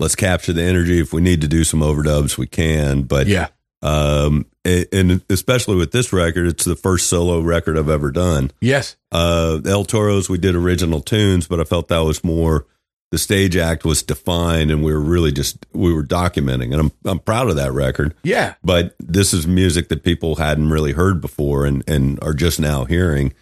[0.00, 0.98] Let's capture the energy.
[0.98, 3.02] If we need to do some overdubs, we can.
[3.02, 3.48] But Yeah.
[3.82, 8.50] um, and especially with this record, it's the first solo record I've ever done.
[8.60, 8.96] Yes.
[9.10, 12.66] Uh, El Toro's, we did original tunes, but I felt that was more
[13.12, 16.92] the stage act was defined, and we were really just we were documenting, and I'm
[17.04, 18.14] I'm proud of that record.
[18.24, 18.54] Yeah.
[18.64, 22.86] But this is music that people hadn't really heard before, and and are just now
[22.86, 23.34] hearing.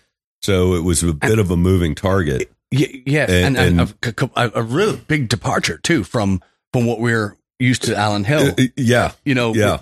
[0.42, 2.50] So it was a bit of a moving target.
[2.72, 3.26] Yeah.
[3.28, 7.36] And- And, and, and- a, a, a real big departure too from from what we're
[7.60, 8.54] used to Alan Hill.
[8.58, 9.78] Uh, yeah, you know, yeah.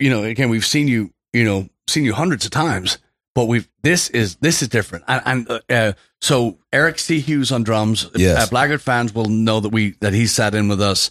[0.00, 2.98] you know, again, we've seen you, you know, seen you hundreds of times,
[3.36, 5.04] but we've this is this is different.
[5.06, 7.20] And, and uh, uh, so Eric C.
[7.20, 8.10] Hughes on drums.
[8.16, 8.50] Yes.
[8.50, 11.10] Uh, Blaggard fans will know that we that he sat in with us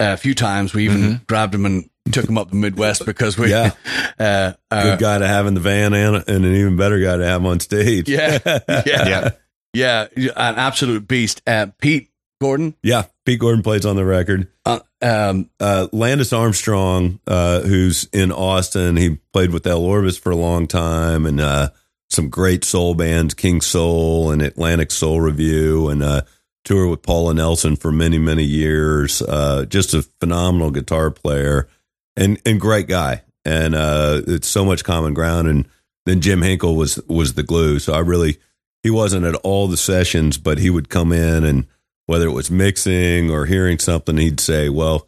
[0.00, 0.74] a few times.
[0.74, 3.70] We even grabbed him and took him up the Midwest because we Yeah.
[4.18, 7.16] uh, uh, Good guy to have in the van and, and an even better guy
[7.16, 8.08] to have on stage.
[8.08, 9.30] yeah yeah
[9.72, 10.08] Yeah.
[10.16, 11.40] yeah an absolute beast.
[11.46, 12.74] Uh, Pete Gordon.
[12.82, 13.04] Yeah.
[13.24, 14.48] Pete Gordon plays on the record.
[14.66, 20.30] Uh, um, uh, Landis Armstrong, uh, who's in Austin, he played with El Orbits for
[20.30, 21.70] a long time and uh,
[22.08, 26.22] some great soul bands, King Soul and Atlantic Soul Review, and uh,
[26.64, 29.22] toured with Paula Nelson for many, many years.
[29.22, 31.68] Uh, just a phenomenal guitar player
[32.16, 33.22] and and great guy.
[33.44, 35.48] And uh, it's so much common ground.
[35.48, 35.68] And
[36.04, 37.78] then Jim Hinkle was was the glue.
[37.78, 38.38] So I really
[38.82, 41.66] he wasn't at all the sessions, but he would come in and
[42.10, 45.06] whether it was mixing or hearing something, he'd say, "Well."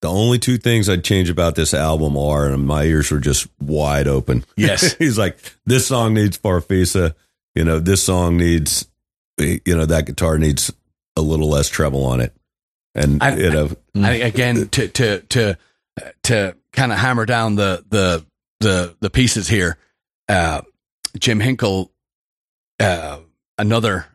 [0.00, 3.46] The only two things I'd change about this album are, and my ears were just
[3.60, 4.44] wide open.
[4.56, 4.94] Yes.
[4.98, 7.14] He's like, this song needs Farfisa.
[7.54, 8.88] You know, this song needs,
[9.38, 10.72] you know, that guitar needs
[11.14, 12.34] a little less treble on it.
[12.96, 15.58] And, I- you know, I, again to to to
[16.24, 18.26] to kind of hammer down the the
[18.58, 19.78] the the pieces here.
[20.28, 20.62] Uh,
[21.16, 21.92] Jim Hinkle,
[22.80, 23.18] uh,
[23.56, 24.06] another.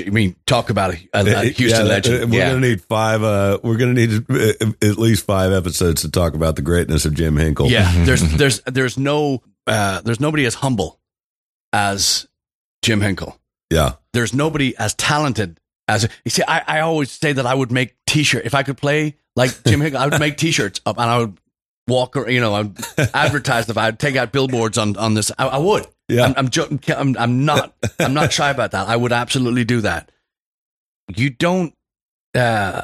[0.00, 2.24] I mean, talk about a, a, a Houston Yeah, legend.
[2.24, 2.48] uh, We're yeah.
[2.50, 3.22] gonna need five.
[3.22, 7.14] Uh, we're gonna need uh, at least five episodes to talk about the greatness of
[7.14, 7.68] Jim Hinkle.
[7.70, 11.00] Yeah, there's there's there's no uh, there's nobody as humble
[11.72, 12.26] as
[12.82, 13.38] Jim Hinkle.
[13.70, 16.42] yeah, There's nobody as talented as you see.
[16.46, 19.80] I, I always say that I would make t-shirt if I could play like Jim
[19.80, 20.00] Hinkle.
[20.00, 21.38] I would make t-shirts up and I would
[21.88, 22.16] walk.
[22.16, 22.74] ar- You know, I'd
[23.14, 25.30] advertise if I'd take out billboards on on this.
[25.38, 25.86] I, I would.
[26.08, 26.24] yeah.
[26.26, 28.88] I'm I'm, jo- I'm I'm not I'm not shy about that.
[28.88, 30.10] I would absolutely do that.
[31.14, 31.74] You don't.
[32.34, 32.82] Uh,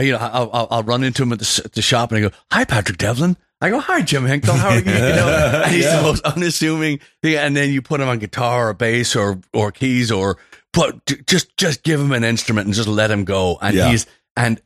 [0.00, 2.28] you know, I'll, I'll, I'll run into him at the, at the shop and I
[2.28, 4.54] go, "Hi, Patrick Devlin." I go, "Hi, Jim Hinkle.
[4.54, 5.96] How are you?" you know, and he's Yeah.
[5.96, 7.36] the most unassuming thing.
[7.36, 10.38] And then you put him on guitar or bass or or keys or
[10.72, 13.58] put j- just just give him an instrument and just let him go.
[13.60, 13.90] And Yeah.
[13.90, 14.60] he's and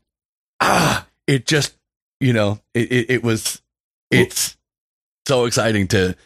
[0.61, 1.76] ah, it just
[2.20, 3.61] you know, it it, it was
[4.11, 4.57] it's
[5.26, 6.16] so exciting to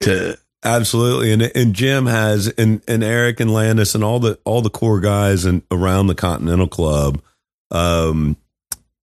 [0.00, 4.62] to Absolutely, and and Jim has and and Eric and Landis and all the all
[4.62, 7.22] the core guys and around the Continental Club.
[7.70, 8.36] Um,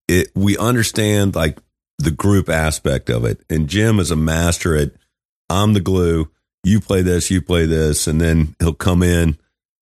[0.09, 1.57] it we understand like
[1.99, 4.91] the group aspect of it, and Jim is a master at
[5.49, 6.29] I'm the glue.
[6.65, 9.37] You play this, you play this, and then he'll come in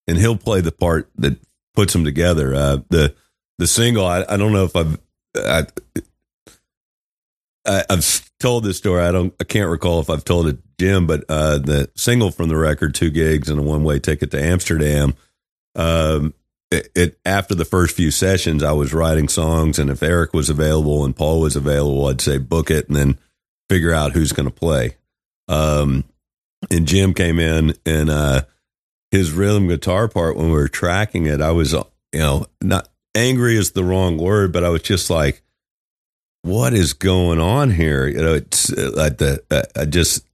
[0.06, 1.36] and he'll play the part that
[1.74, 2.54] puts them together.
[2.54, 3.12] Uh, the
[3.58, 5.00] the single, I, I don't know if I've
[5.34, 5.66] I,
[7.64, 9.02] I, I've told this story.
[9.02, 9.34] I don't.
[9.40, 11.06] I can't recall if I've told it, Jim.
[11.06, 14.42] But uh, the single from the record, two gigs and a one way ticket to
[14.42, 15.14] Amsterdam.
[15.74, 16.34] Um,
[16.70, 20.50] it, it after the first few sessions, I was writing songs, and if Eric was
[20.50, 23.18] available and Paul was available, I'd say book it, and then
[23.68, 24.96] figure out who's going to play.
[25.48, 26.04] Um,
[26.70, 28.42] and Jim came in, and uh,
[29.10, 33.56] his rhythm guitar part when we were tracking it, I was, you know, not angry
[33.56, 35.42] is the wrong word, but I was just like
[36.42, 38.06] what is going on here?
[38.06, 40.24] You know, it's uh, like the uh, I just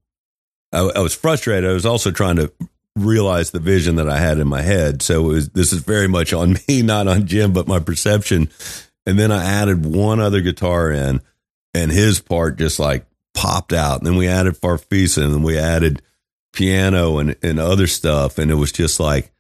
[0.73, 1.69] I, I was frustrated.
[1.69, 2.53] I was also trying to
[2.97, 5.03] realize the vision that I had in my head.
[5.03, 8.51] So it was, this is very much on me, not on Jim, but my perception.
[9.07, 11.21] And then I added one other guitar in,
[11.75, 13.99] and his part just like popped out.
[13.99, 16.03] And then we added Farfisa, and then we added
[16.53, 19.31] piano and and other stuff, and it was just like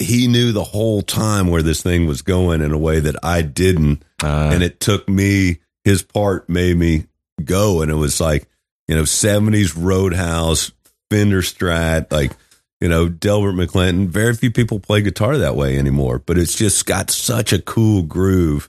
[0.00, 3.42] he knew the whole time where this thing was going in a way that I
[3.42, 4.02] didn't.
[4.22, 7.06] Uh, and it took me his part made me
[7.44, 7.82] go.
[7.82, 8.48] And it was like
[8.88, 10.72] you know 70s roadhouse
[11.10, 12.32] fender strat like
[12.80, 14.08] you know delbert mcclinton.
[14.08, 18.02] Very few people play guitar that way anymore but it's just got such a cool
[18.02, 18.68] groove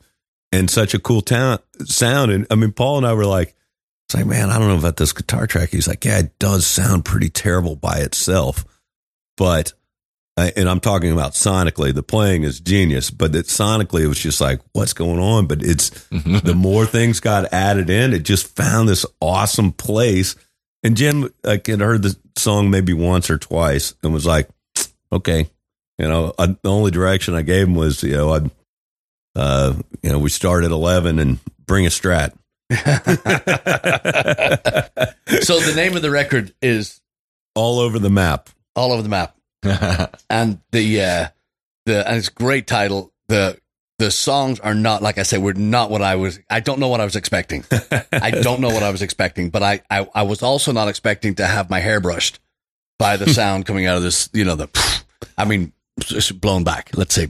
[0.51, 2.31] and such a cool talent sound.
[2.31, 3.55] And i mean paul and i were like
[4.07, 5.69] it's like man i don't know about this guitar track.
[5.69, 8.65] He's like yeah it does sound pretty terrible by itself.
[9.37, 9.73] But
[10.37, 11.93] and I'm talking about sonically.
[11.93, 15.45] The playing is genius, but it, sonically, it was just like, what's going on?
[15.47, 20.35] But it's the more things got added in, it just found this awesome place.
[20.83, 24.49] And Jim, like, had heard the song maybe once or twice and was like,
[25.11, 25.49] okay,
[25.99, 28.39] you know, I, the only direction I gave him was, you know, I,
[29.35, 32.33] uh, you know, we start at 11 and bring a strat.
[35.41, 37.01] so the name of the record is
[37.53, 38.49] All over the map.
[38.75, 39.35] all over the map.
[40.29, 41.27] and the uh
[41.85, 43.59] the and it's a great title the
[43.99, 46.87] the songs are not like i said were not what i was i don't know
[46.87, 47.63] what i was expecting
[48.11, 51.35] i don't know what i was expecting but I, I i was also not expecting
[51.35, 52.39] to have my hair brushed
[52.97, 54.67] by the sound coming out of this you know the
[55.37, 55.71] i mean
[56.39, 57.29] blown back let's say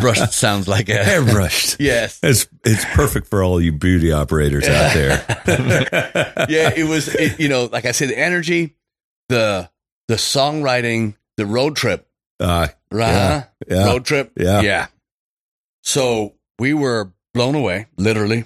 [0.00, 1.76] Brushed sounds like a Airbrushed.
[1.80, 2.18] yes.
[2.22, 5.24] It's it's perfect for all you beauty operators out there.
[6.48, 7.08] yeah, it was.
[7.14, 8.76] It, you know, like I said, the energy,
[9.28, 9.68] the
[10.06, 12.06] the songwriting, the road trip,
[12.38, 13.10] Uh, right?
[13.10, 13.86] Yeah, yeah.
[13.86, 14.60] Road trip, Yeah.
[14.60, 14.86] yeah.
[15.82, 18.44] So we were blown away, literally,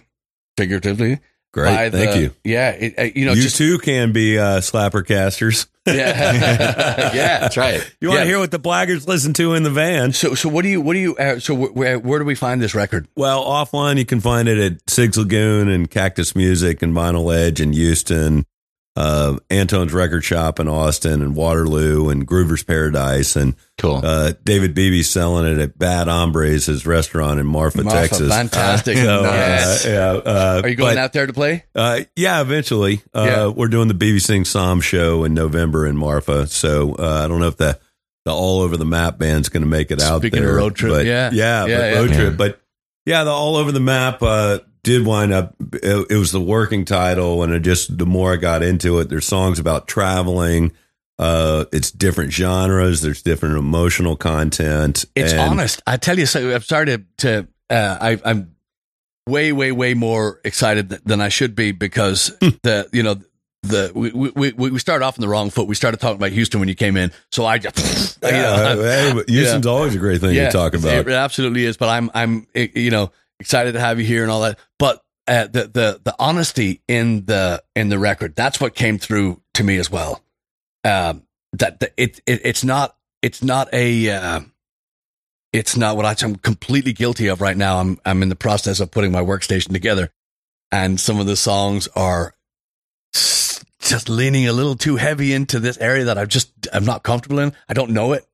[0.56, 1.18] figuratively.
[1.52, 1.64] great.
[1.74, 2.34] by Thank you.
[2.44, 5.66] Yeah, it, uh, you know, you just too can be uh, slapper casters.
[5.86, 5.92] yeah,
[7.14, 7.38] yeah.
[7.40, 7.82] That's right.
[8.00, 8.30] You want to Yeah.
[8.30, 10.12] hear what the blaggards listen to in the van?
[10.12, 12.34] So, so what do you, what do you, uh, so wh- where, where do we
[12.36, 13.08] find this record?
[13.16, 17.60] Well, offline, you can find it at Sigs Lagoon and Cactus Music and Vinyl Edge
[17.60, 18.46] in Houston,
[18.94, 23.36] uh, Antone's Record Shop in Austin and Waterloo and Groover's Paradise.
[23.36, 24.00] And Cool.
[24.04, 28.28] uh, David Beebe's selling it at Bad Hombres, his restaurant in Marfa, Marfa, Texas.
[28.28, 28.98] fantastic.
[29.02, 31.64] So, uh, yeah, uh, Are you going but, out there to play?
[31.74, 33.00] Uh, yeah, eventually.
[33.14, 33.46] Uh, Yeah.
[33.48, 36.46] We're doing the BB Sing Psalm show in November in Marfa.
[36.48, 37.78] So uh, I don't know if the,
[38.26, 40.54] the All Over the Map band's going to make it out Speaking of there.
[40.56, 41.30] road trip, but, yeah.
[41.32, 41.98] Yeah, Yeah, but yeah.
[41.98, 42.16] road Yeah.
[42.16, 42.36] trip.
[42.36, 42.60] But
[43.06, 46.84] yeah, the All Over the Map uh, did wind up, it, it was the working
[46.84, 47.42] title.
[47.42, 50.72] And it just, the more I got into it, there's songs about traveling.
[51.18, 53.00] Uh, it's different genres.
[53.00, 55.04] There's different emotional content.
[55.14, 55.82] It's and- honest.
[55.86, 58.54] I tell you, so I'm sorry to, to uh, I, I'm
[59.26, 63.16] way, way, way more excited th- than I should be because the, you know,
[63.64, 65.68] the we, we we started off on the wrong foot.
[65.68, 69.12] We started talking about Houston when you came in, so I just you know, Yeah,
[69.14, 70.92] hey, Houston's always a great thing to talk about.
[70.92, 71.76] It absolutely is.
[71.76, 74.58] But I'm I'm you know excited to have you here and all that.
[74.78, 79.40] But uh, the the the honesty in the in the record that's what came through
[79.54, 80.22] to me as well.
[80.84, 84.40] Um, that that it, it it's not it's not a uh,
[85.52, 87.78] it's not what I'm completely guilty of right now.
[87.78, 90.10] I'm I'm in the process of putting my workstation together,
[90.70, 92.34] and some of the songs are
[93.12, 97.38] just leaning a little too heavy into this area that I just I'm not comfortable
[97.38, 97.52] in.
[97.68, 98.26] I don't know it.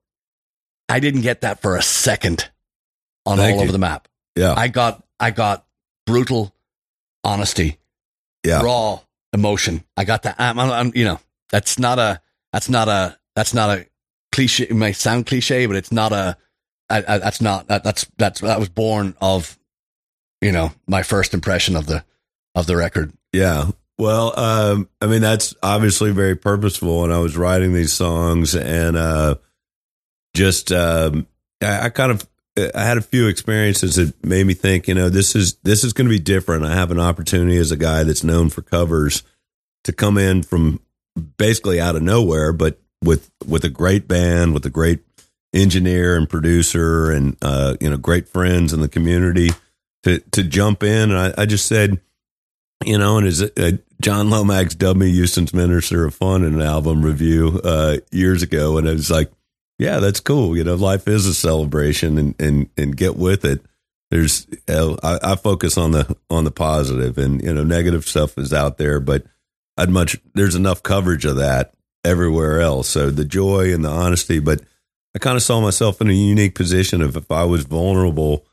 [0.89, 2.49] I didn't get that for a second
[3.27, 3.63] on Thank all you.
[3.65, 4.09] over the map.
[4.39, 4.55] Yeah.
[4.57, 5.67] I got I got
[6.07, 6.55] brutal
[7.25, 7.79] honesty,
[8.45, 8.63] Yeah.
[8.63, 9.01] raw
[9.33, 9.85] emotion.
[9.97, 10.37] I got that.
[10.39, 11.21] I'm, I'm, you know,
[11.51, 12.21] that's not a
[12.53, 13.87] that's not a that's not a
[14.33, 14.65] cliche.
[14.65, 16.37] It may sound cliche, but it's not a.
[16.91, 19.59] I, I, that's not that, that's that's that was born of,
[20.41, 22.05] you know, my first impression of the
[22.55, 23.13] of the record.
[23.33, 23.71] Yeah.
[23.99, 27.03] Well, um, I mean, that's obviously very purposeful.
[27.03, 29.35] And I was writing these songs and, uh,
[30.35, 31.27] just, um,
[31.61, 32.25] I, I kind of,
[32.75, 35.93] I had a few experiences that made me think, you know, this is, this is
[35.93, 36.65] going to be different.
[36.65, 39.23] I have an opportunity as a guy that's known for covers
[39.85, 40.81] to come in from
[41.37, 45.01] basically out of nowhere, but with, with a great band, with a great
[45.55, 49.51] engineer and producer and, uh, you know, great friends in the community
[50.03, 51.11] to, to jump in.
[51.11, 52.01] And I, I just said,
[52.85, 56.63] you know, and as uh, John Lomax dubbed me Houston's Minister of Fun in an
[56.63, 59.31] album review uh, years ago, and it was like,
[59.79, 60.57] yeah, that's cool.
[60.57, 63.63] You know, life is a celebration, and and and get with it.
[64.11, 68.39] There's, uh, I, I focus on the on the positive, and you know, negative stuff
[68.39, 69.25] is out there, but
[69.77, 72.89] I'd much there's enough coverage of that everywhere else.
[72.89, 74.63] So the joy and the honesty, but
[75.15, 78.47] I kind of saw myself in a unique position of if I was vulnerable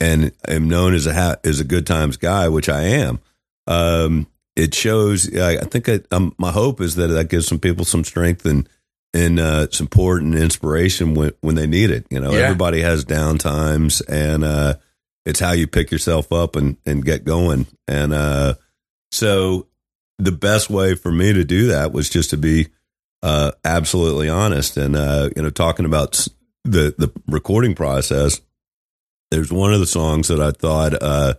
[0.00, 3.20] and am known as a ha- as a good times guy, which I am
[3.66, 5.34] um, it shows.
[5.36, 8.44] I, I think I, um, my hope is that that gives some people some strength
[8.46, 8.68] and
[9.14, 12.06] and uh, support and inspiration when when they need it.
[12.10, 12.40] You know, Yeah.
[12.40, 14.74] everybody has down times, and uh,
[15.24, 17.66] it's how you pick yourself up and and get going.
[17.88, 18.54] And uh,
[19.12, 19.68] so,
[20.18, 22.68] the best way for me to do that was just to be
[23.22, 24.76] uh, absolutely honest.
[24.76, 26.26] And uh, you know, talking about
[26.64, 28.40] the the recording process.
[29.30, 31.00] There's one of the songs that I thought.
[31.02, 31.34] Uh,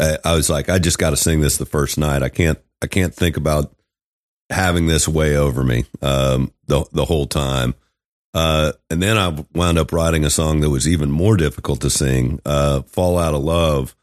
[0.00, 2.22] I, I was like, I just got to sing this the first night.
[2.24, 3.72] I can't, I can't think about
[4.50, 7.74] having this way over me um, the the whole time.
[8.32, 11.90] Uh, and then I wound up writing a song that was even more difficult to
[11.90, 12.40] sing.
[12.44, 13.96] Uh, "Fall Out of Love"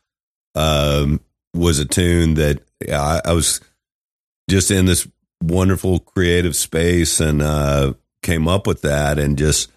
[0.56, 1.22] um,
[1.54, 3.62] was a tune that I, I was
[4.50, 5.08] just in this
[5.42, 9.72] wonderful creative space and uh, came up with that, and just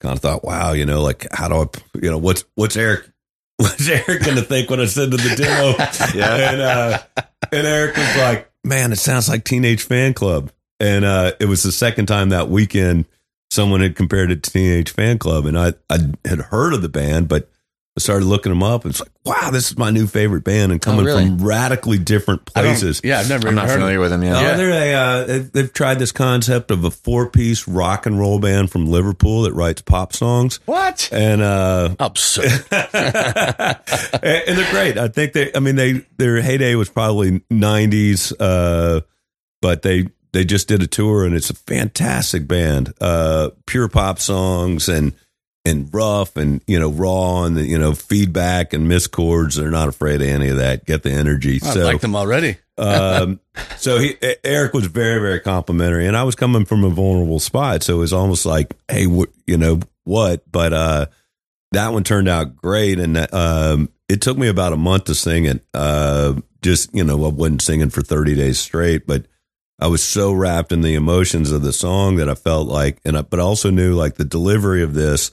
[0.00, 3.10] kind of thought, wow, you know, like how do I, you know, what's what's Eric
[3.56, 5.74] what's Eric going to think when I send to the demo?
[6.18, 6.50] Yeah.
[6.50, 6.98] And, uh,
[7.52, 10.50] and Eric was like, man, it sounds like Teenage Fanclub.
[10.78, 13.04] And uh, it was the second time that weekend
[13.50, 15.46] someone had compared it to Teenage Fanclub.
[15.46, 17.50] And I, I had heard of the band, but
[17.96, 20.70] I started looking them up and it's like, wow, this is my new favorite band
[20.70, 21.26] and coming really?
[21.26, 23.00] from radically different places.
[23.02, 24.36] Yeah, I've never I'm not heard of familiar with them yet.
[24.36, 24.56] Oh, Yeah.
[24.56, 28.38] they're a, uh, they've, they've tried this concept of a four piece rock and roll
[28.38, 30.60] band from Liverpool that writes pop songs.
[30.66, 31.08] What?
[31.10, 32.64] And uh, Absurd.
[32.70, 33.78] and
[34.22, 34.96] and they're great.
[34.96, 35.50] I think they.
[35.54, 39.00] I mean, they their heyday was probably '90s, uh,
[39.60, 42.94] but they they just did a tour, and it's a fantastic band.
[43.00, 45.12] Uh, pure pop songs, and
[45.64, 49.56] and rough and you know raw and you know feedback and missed chords.
[49.56, 50.84] They're not afraid of any of that.
[50.86, 51.60] Get the energy.
[51.62, 52.56] I so like them already.
[52.78, 53.40] um,
[53.76, 57.82] so he, Eric was very, very complimentary, and I was coming from a vulnerable spot,
[57.82, 60.50] so it was almost like, hey, wh- you know what?
[60.50, 61.06] But uh,
[61.72, 65.44] that one turned out great, and um, it took me about a month to sing
[65.44, 65.64] it.
[65.74, 69.26] Uh, just you know, I wasn't singing for thirty days straight, but
[69.78, 73.16] I was so wrapped in the emotions of the song that I felt like, and
[73.16, 75.30] I, but I also knew like the delivery of this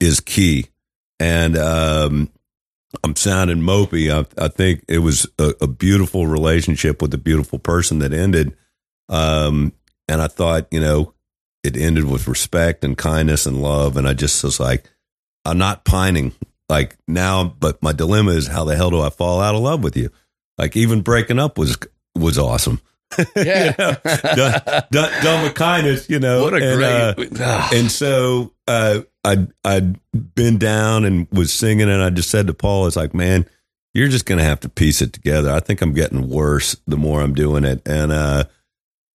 [0.00, 0.66] is key,
[1.20, 2.30] and um,
[3.04, 4.10] I'm sounding mopey.
[4.10, 8.56] I, I think it was a, a, beautiful relationship with a beautiful person that ended.
[9.08, 9.72] Um,
[10.08, 11.14] and I thought, you know,
[11.62, 13.96] it ended with respect and kindness and love.
[13.96, 14.90] And I just was like,
[15.44, 16.32] I'm not pining
[16.68, 19.84] like now, but my dilemma is how the hell do I fall out of love
[19.84, 20.10] with you?
[20.58, 21.76] Like even breaking up was,
[22.14, 22.80] was awesome.
[23.34, 23.64] Yeah.
[23.64, 23.96] you know,
[24.36, 26.44] done, done, done, with kindness, you know.
[26.44, 27.40] What a and, great.
[27.40, 29.98] Uh, and so uh, I'd I'd
[30.34, 33.46] been down and was singing, and I just said to Paul, "It's like, man,
[33.92, 35.50] you're just gonna have to piece it together.
[35.50, 38.44] I think I'm getting worse the more I'm doing it." And uh,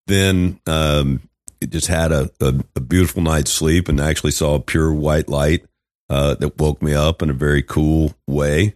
[0.07, 1.23] then um,
[1.61, 5.29] it just had a, a, a, beautiful night's sleep, and actually saw a pure white
[5.29, 5.65] light
[6.11, 8.75] uh, that woke me up in a very cool way.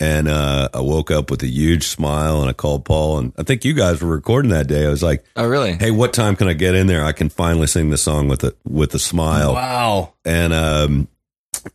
[0.00, 3.18] And uh, I woke up with a huge smile and I called Paul.
[3.18, 4.86] And I think you guys were recording that day.
[4.86, 5.74] I was like, Oh, really?
[5.74, 7.04] Hey, what time can I get in there?
[7.04, 9.54] I can finally sing the song with a, with a smile.
[9.54, 10.14] Wow.
[10.24, 11.08] And um,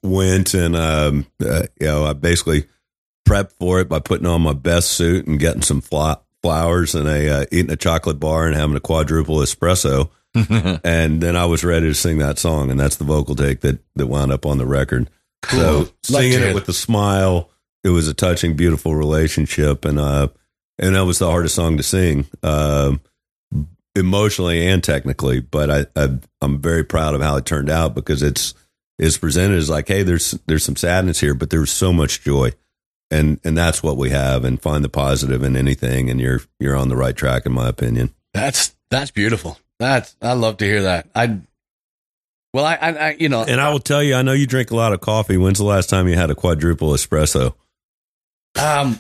[0.04, 2.66] went and, um, uh, you know, I basically
[3.28, 7.42] prepped for it by putting on my best suit and getting some flowers and a,
[7.42, 10.10] uh, eating a chocolate bar and having a quadruple espresso.
[10.84, 12.70] and then I was ready to sing that song.
[12.70, 15.10] And that's the vocal take that, that wound up on the record.
[15.42, 15.60] Cool.
[15.60, 17.50] So singing it with a smile
[17.84, 20.28] it was a touching, beautiful relationship, and uh,
[20.78, 22.96] and that was the hardest song to sing, uh,
[23.96, 25.40] emotionally and technically.
[25.40, 28.54] But I, I I'm very proud of how it turned out because it's
[28.98, 32.52] it's presented as like, hey, there's there's some sadness here, but there's so much joy,
[33.10, 34.44] and and that's what we have.
[34.44, 37.70] And find the positive in anything, and you're you're on the right track, in my
[37.70, 38.14] opinion.
[38.34, 39.58] That's that's beautiful.
[39.80, 41.08] That's I love to hear that.
[41.16, 41.40] I
[42.54, 44.76] well, I, I, you know, and I will tell you, I know you drink a
[44.76, 45.38] lot of coffee.
[45.38, 47.54] When's the last time you had a quadruple espresso?
[48.58, 49.00] Um,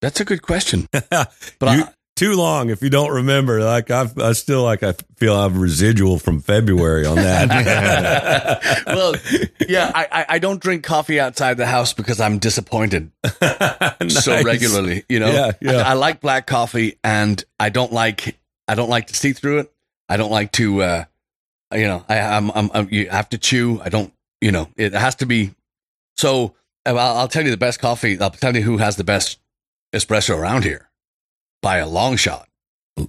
[0.00, 0.88] that's a good question.
[0.92, 3.62] but you, I, too long if you don't remember.
[3.62, 8.60] Like I, I still like I feel I have residual from February on that.
[8.86, 9.14] well,
[9.68, 14.24] yeah, I, I don't drink coffee outside the house because I'm disappointed nice.
[14.24, 15.04] so regularly.
[15.08, 15.76] You know, yeah, yeah.
[15.78, 19.60] I, I, like black coffee, and I don't like I don't like to see through
[19.60, 19.72] it.
[20.08, 21.04] I don't like to, uh,
[21.72, 23.80] you know, I, I'm, I'm, I'm you have to chew.
[23.82, 25.54] I don't, you know, it has to be
[26.16, 26.54] so
[26.86, 28.18] Uh, I'll, I'll tell you the best coffee.
[28.20, 29.38] I'll tell you who has the best
[29.94, 30.88] espresso around here
[31.62, 32.48] by a long shot.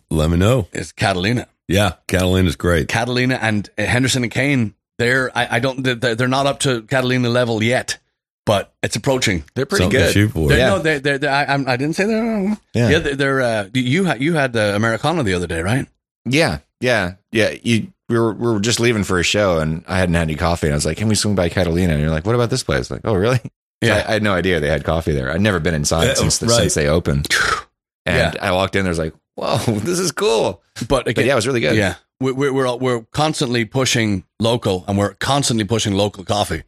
[0.10, 0.67] Let me know.
[0.71, 1.47] It's Catalina.
[1.67, 2.88] Yeah, Catalina's great.
[2.88, 4.73] Catalina and uh, Henderson and Kane.
[4.97, 7.97] They're I, I don't they're, they're not up to Catalina level yet,
[8.45, 9.43] but it's approaching.
[9.55, 10.13] They're pretty Something good.
[10.13, 10.49] shoot for.
[10.49, 10.69] They're, Yeah.
[10.69, 12.58] No, they're, they're, they're, I, I didn't say they're.
[12.73, 12.89] Yeah.
[12.89, 13.15] Yeah, they're.
[13.15, 15.88] they're uh, you had you had the Americano the other day, right?
[16.25, 17.55] Yeah, yeah, yeah.
[17.63, 20.35] You we were we were just leaving for a show, and I hadn't had any
[20.35, 22.49] coffee, and I was like, "Can we swing by Catalina?" And you're like, "What about
[22.49, 23.39] this place?" Like, "Oh, really?"
[23.81, 24.03] Yeah.
[24.05, 25.31] I, I had no idea they had coffee there.
[25.31, 26.51] I'd never been inside Yeah, since right.
[26.51, 27.29] since they opened,
[28.05, 28.45] and Yeah.
[28.45, 28.83] I walked in.
[28.83, 31.77] There's like, "Whoa, this is cool." But again, But yeah, it was really good.
[31.77, 36.63] Yeah, we're we're we're, we're constantly pushing local, and we're constantly pushing local coffee,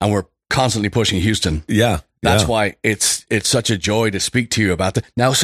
[0.00, 1.64] and we're constantly pushing Houston.
[1.66, 2.48] Yeah, That's yeah.
[2.48, 5.04] why it's it's such a joy to speak to you about that.
[5.14, 5.34] Now,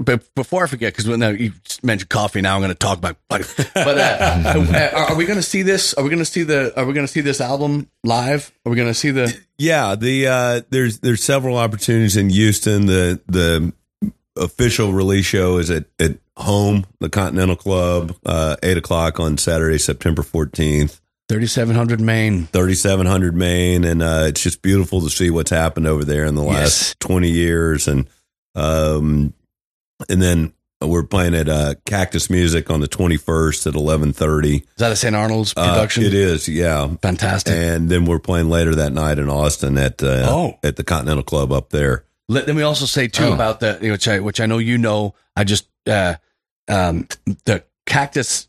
[0.00, 3.18] but before I forget, because now you mentioned coffee, now I'm going to talk about.
[3.28, 3.42] But,
[3.76, 5.92] uh, uh, are, are we going to see this?
[5.92, 6.72] Are we going to see the?
[6.80, 8.50] Are we going to see this album live?
[8.64, 9.38] Are we going to see the?
[9.58, 12.86] Yeah, the uh, there's there's several opportunities in Houston.
[12.86, 13.74] The the
[14.34, 19.76] official release show is at at home, the Continental Club, uh, eight o'clock on Saturday,
[19.76, 21.01] September fourteenth.
[21.32, 22.46] 3700 Main.
[22.48, 26.42] 3700 Main, and uh, it's just beautiful to see what's happened over there in the
[26.42, 26.94] last Yes.
[27.00, 27.88] 20 years.
[27.88, 28.06] And
[28.54, 29.32] um,
[30.10, 34.56] and then we're playing at uh, Cactus Music on the 21st at 11:30.
[34.60, 35.16] Is that a St.
[35.16, 36.02] Arnold's Uh, production?
[36.04, 36.86] it is, yeah.
[37.00, 37.54] Fantastic.
[37.54, 40.58] And then we're playing later that night in Austin at uh, Oh.
[40.62, 42.04] at the Continental Club up there.
[42.28, 43.32] Let, let me also say too Oh.
[43.32, 45.14] about the which I which I know you know.
[45.34, 46.16] I just uh,
[46.68, 47.08] um,
[47.46, 48.48] the Cactus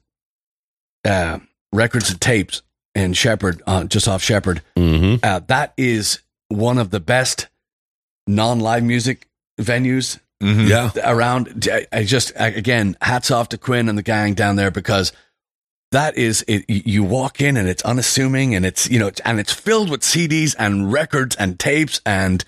[1.06, 1.39] uh,
[1.72, 2.62] records and tapes
[2.95, 4.62] in Shepherd, uh, just off Shepherd.
[4.77, 5.15] Mm-hmm.
[5.23, 7.47] Uh, that is one of the best
[8.27, 9.27] non-live music
[9.60, 10.67] venues Mhm.
[10.67, 11.69] Yeah, around.
[11.71, 15.13] I, I just I, again, hats off to Quinn and the gang down there because
[15.91, 16.65] that is it.
[16.67, 20.54] You walk in and it's unassuming and it's you know and it's filled with CDs
[20.60, 22.44] and records and tapes and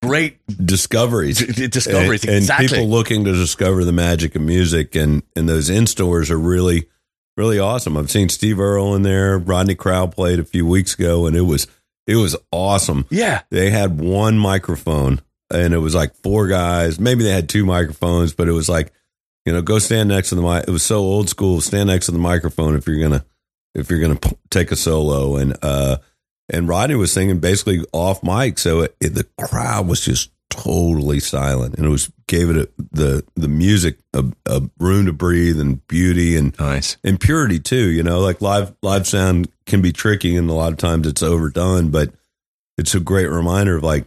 [0.00, 1.38] great discoveries.
[1.38, 2.22] d- d- discoveries.
[2.22, 2.68] and, and exactly.
[2.68, 6.88] people looking to discover the magic of music and and those in stores are really
[7.36, 7.96] really awesome.
[7.96, 9.38] I've seen Steve Earle in there.
[9.38, 11.66] Rodney Crowell played a few weeks ago, and it was
[12.06, 13.06] it was awesome.
[13.10, 13.42] Yeah.
[13.50, 15.20] They had one microphone,
[15.52, 17.00] and it was like four guys.
[17.00, 18.92] Maybe they had two microphones, but it was like,
[19.46, 20.64] you know, go stand next to the mic.
[20.68, 21.60] It was so old school.
[21.60, 23.24] Stand next to the microphone if you're gonna
[23.74, 25.36] if you're gonna p- take a solo.
[25.36, 25.98] And uh,
[26.50, 30.30] and Rodney was singing basically off mic, so it, it, the crowd was just
[30.62, 35.12] totally silent, and it was gave it a, the the music a, a room to
[35.12, 36.96] breathe and beauty and Nice.
[37.04, 37.90] and purity too.
[37.90, 41.22] You know, like live live sound can be tricky, and a lot of times it's
[41.22, 41.90] overdone.
[41.90, 42.10] But
[42.78, 44.06] it's a great reminder of like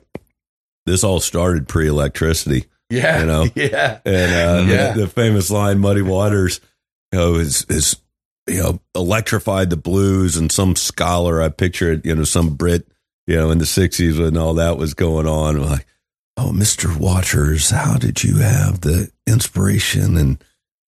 [0.86, 3.20] this all started pre electricity, Yeah.
[3.22, 3.46] You know?
[3.56, 4.00] Yeah.
[4.06, 4.94] and uh, Yeah.
[4.94, 6.62] the, the famous line "Muddy Waters,"
[7.12, 7.98] you know, is is
[8.48, 10.38] you know electrified the blues.
[10.38, 12.88] And some scholar, I picture it, you know, some Brit,
[13.28, 15.86] you know, in the '60s when all that was going on, like.
[16.40, 16.96] Oh, Mr.
[16.96, 20.44] Waters, how did you have the inspiration and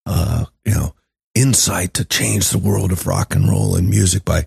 [0.05, 0.93] uh, you know,
[1.35, 4.45] insight to change the world of rock and roll and music by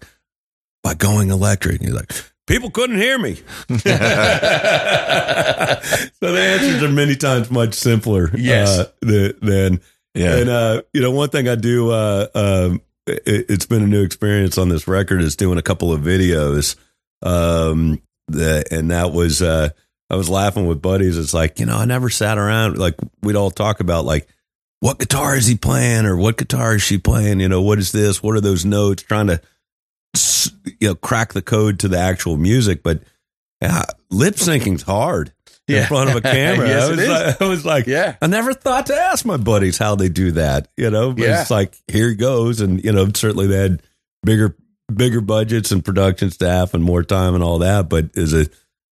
[0.82, 1.80] by going electric.
[1.80, 2.12] And he's like,
[2.48, 3.34] people couldn't hear me.
[3.36, 3.42] so
[3.76, 3.92] the
[6.20, 8.30] answers are many times much simpler.
[8.36, 8.78] Yes.
[8.78, 9.80] uh, than, than
[10.14, 10.36] Yeah.
[10.36, 14.02] and uh, you know, one thing I do, uh, um, it, it's been a new
[14.02, 16.74] experience on this record is doing a couple of videos.
[17.22, 19.68] Um, the, and that was, uh,
[20.12, 21.16] I was laughing with buddies.
[21.16, 24.28] It's like, you know, I never sat around, like, we'd all talk about, like,
[24.80, 27.40] what guitar is he playing or what guitar is she playing?
[27.40, 28.22] You know, what is this?
[28.22, 29.02] What are those notes?
[29.04, 29.40] Trying to,
[30.80, 32.82] you know, crack the code to the actual music.
[32.82, 33.02] But
[33.62, 35.32] uh, lip syncing's hard
[35.68, 36.66] in front of a camera.
[36.68, 37.08] Yes, I, was is.
[37.08, 38.16] like, I was like, Yeah.
[38.20, 41.40] I never thought to ask my buddies how they do that, you know, but Yeah.
[41.40, 42.60] it's like, here he goes.
[42.60, 43.82] And, you know, certainly they had
[44.24, 44.56] bigger,
[44.92, 47.88] bigger budgets and production staff and more time and all that.
[47.88, 48.46] But is a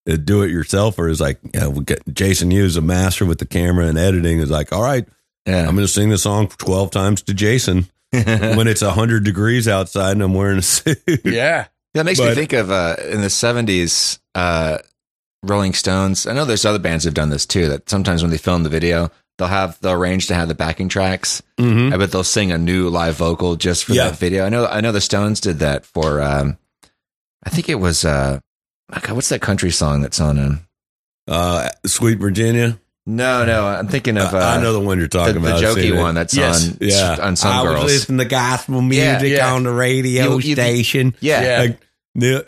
[0.06, 3.86] do it yourself, or is like, you know, Jason Hughes, a master with the camera
[3.86, 5.06] and editing is like, all right,
[5.46, 5.60] Yeah.
[5.68, 10.12] I'm going to sing the song 12 times to Jason when it's 100 degrees outside
[10.12, 10.98] and I'm wearing a suit.
[11.24, 11.66] Yeah.
[11.94, 14.78] That makes me think of uh, in the '70s, uh,
[15.42, 16.24] Rolling Stones.
[16.26, 17.68] I know there's other bands have done this too.
[17.68, 20.88] That sometimes when they film the video, they'll have they'll arrange to have the backing
[20.88, 21.42] tracks.
[21.58, 21.92] Mm-hmm.
[21.92, 24.10] I bet they'll sing a new live vocal just for Yeah.
[24.10, 24.44] that video.
[24.46, 24.66] I know.
[24.66, 26.22] I know the Stones did that for.
[26.22, 26.58] Um,
[27.44, 28.04] I think it was.
[28.04, 28.38] Uh,
[28.90, 30.66] God, what's that country song that's on him?
[31.28, 32.78] Uh, Sweet Virginia.
[33.06, 33.66] No, no.
[33.66, 34.34] I'm thinking of.
[34.34, 35.62] Uh, I know the one you're talking the about.
[35.64, 36.68] I've jokey one that's Yes.
[36.70, 36.78] on.
[36.80, 37.16] Yeah.
[37.20, 37.84] on some I girls.
[37.84, 39.52] was listening to gospel music yeah.
[39.52, 41.14] on the radio You- you- station.
[41.20, 41.42] yeah.
[41.42, 41.58] Yeah.
[41.60, 41.80] Like,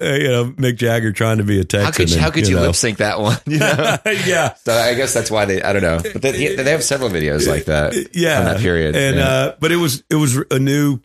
[0.03, 1.85] uh, you know, Mick Jagger trying to be a Texan.
[1.85, 2.63] How could you, and, how could you, know.
[2.63, 3.39] lip sync that one?
[3.47, 3.97] You know?
[4.27, 4.55] yeah.
[4.65, 5.63] so I guess that's why they.
[5.63, 7.95] I don't know, but they, they have several videos like that.
[8.13, 8.97] yeah, from that period.
[8.97, 9.29] And Yeah.
[9.29, 10.99] uh, but it was it was a new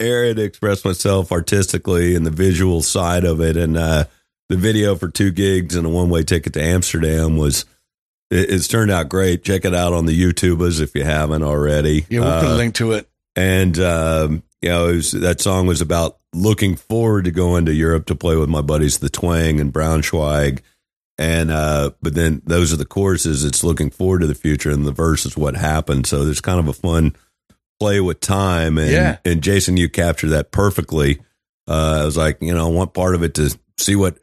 [0.00, 3.56] area to express myself artistically and the visual side of it.
[3.56, 4.04] And uh,
[4.52, 7.64] the video for two gigs and a one way ticket to Amsterdam was
[8.30, 9.42] it, it's turned out great.
[9.44, 12.04] Check it out on the YouTubers if you haven't already.
[12.10, 12.20] Yeah.
[12.20, 13.08] We'll put a Uh, link to it.
[13.34, 17.72] and um, you know it was, that song was about looking forward to going to
[17.72, 20.60] Europe to play with my buddies the Twang and Braunschweig,
[21.18, 23.44] and uh, but then those are the choruses.
[23.44, 26.06] It's looking forward to the future, and the verse is what happened.
[26.06, 27.16] So there's kind of a fun
[27.80, 29.16] play with time, and Yeah.
[29.24, 31.20] and Jason, you captured that perfectly.
[31.68, 34.18] Uh, I was like, you know, I want part of it to see what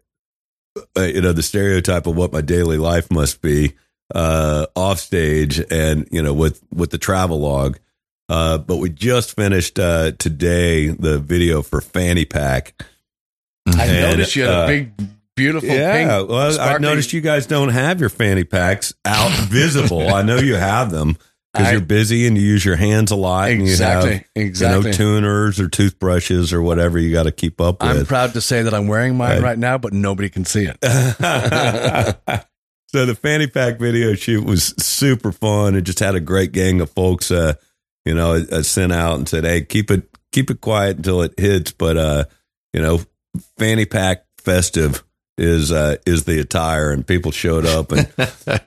[0.98, 3.74] uh, you know the stereotype of what my daily life must be
[4.14, 7.78] uh, off stage, and you know with with the travel log.
[8.28, 12.86] Uh, but we just finished uh, today the video for Fanny Pack.
[13.76, 14.92] I and, noticed you had uh, a big,
[15.36, 16.30] beautiful Yeah, pink.
[16.30, 20.14] well, I noticed you guys don't have your fanny packs out visible.
[20.14, 21.18] I know you have them
[21.54, 23.50] because you're busy and you use your hands a lot.
[23.50, 24.10] And Exactly.
[24.12, 24.78] you have, exactly.
[24.78, 27.98] You know, tuners or toothbrushes or whatever you got to keep up with.
[27.98, 29.42] I'm proud to say that I'm wearing mine Right.
[29.44, 30.78] right now, but nobody can see it.
[32.88, 35.76] so the fanny pack video shoot was super fun.
[35.76, 37.54] It just had a great gang of folks, uh,
[38.06, 41.34] you know, uh, sent out and said, "Hey, keep it keep it quiet until it
[41.40, 42.26] hits." But uh,
[42.74, 43.02] you know,
[43.58, 45.04] fanny pack festive
[45.40, 48.08] is uh, is the attire, and people showed up and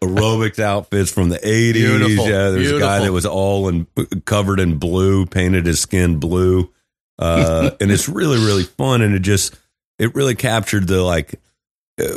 [0.01, 1.85] aerobics outfits from the eighties.
[1.85, 2.29] Beautiful.
[2.29, 3.87] Yeah, there's a guy that was all in
[4.25, 6.71] covered in blue, painted his skin blue,
[7.19, 9.55] uh, and it's really really fun, and it just
[9.99, 11.35] it really captured the like
[12.01, 12.17] uh,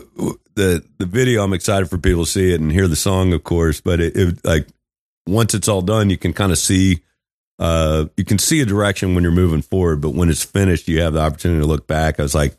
[0.55, 1.43] the the video.
[1.43, 3.81] I'm excited for people to see it and hear the song, of course.
[3.81, 4.67] But it, it like
[5.27, 7.01] once it's all done, you can kind of see
[7.59, 9.99] uh, you can see a direction when you're moving forward.
[9.99, 12.19] But when it's finished, you have the opportunity to look back.
[12.21, 12.55] I was like,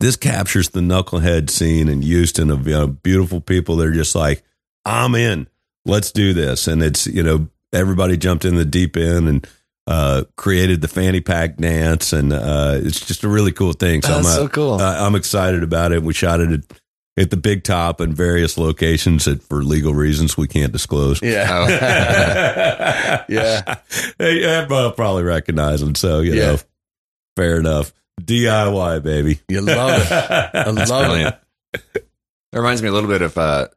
[0.00, 3.76] this captures the knucklehead scene in Houston of you know beautiful people.
[3.76, 4.42] They're just like,
[4.84, 5.48] I'm in.
[5.86, 6.66] Let's do this.
[6.68, 9.48] And it's you know everybody jumped in the deep end and.
[9.86, 14.00] Uh, created the fanny pack dance, and uh, it's just a really cool thing.
[14.00, 14.72] So That's I'm, uh, so cool.
[14.80, 16.02] uh, I'm excited about it.
[16.02, 16.80] We shot it at
[17.18, 21.20] at the Big Top and various locations that, for legal reasons, we can't disclose.
[21.20, 21.46] Yeah.
[21.50, 21.68] Oh.
[23.28, 23.74] yeah.
[24.18, 25.94] Hey, yeah, probably recognize them.
[25.94, 26.46] So you Yeah.
[26.52, 26.58] know,
[27.36, 27.92] fair enough.
[28.20, 29.40] DIY baby.
[29.48, 30.12] You love it.
[30.12, 31.36] I love brilliant.
[31.74, 31.80] it.
[31.94, 33.68] It reminds me a little bit of uh,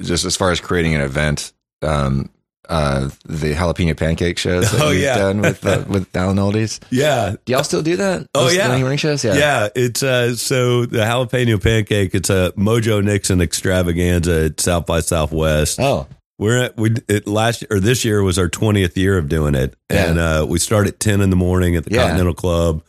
[0.00, 1.52] just as far as creating an event,
[1.82, 2.30] um,
[2.68, 5.16] uh, the jalapeno pancake shows that Oh, you've yeah.
[5.16, 6.80] done with uh, with Allen Oldies.
[6.90, 8.26] Yeah, Do y'all still do that?
[8.34, 8.66] Oh, Those yeah.
[8.66, 9.24] Sunday morning shows.
[9.24, 9.34] Yeah.
[9.34, 12.14] Yeah, it's uh so the jalapeno pancake.
[12.14, 15.78] It's a Mojo Nixon extravaganza at South by Southwest.
[15.80, 16.06] Oh,
[16.38, 19.74] We're at we it last or this year was our twentieth year of doing it,
[19.90, 20.10] Yeah.
[20.10, 22.02] and uh, we start at ten in the morning at the Yeah.
[22.02, 22.82] Continental Club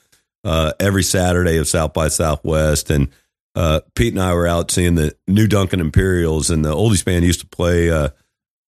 [0.47, 3.09] uh, every Saturday of South by Southwest, and
[3.53, 7.25] uh, Pete and I were out seeing the new Duncan Imperials, and the oldies band
[7.25, 8.09] used to play uh,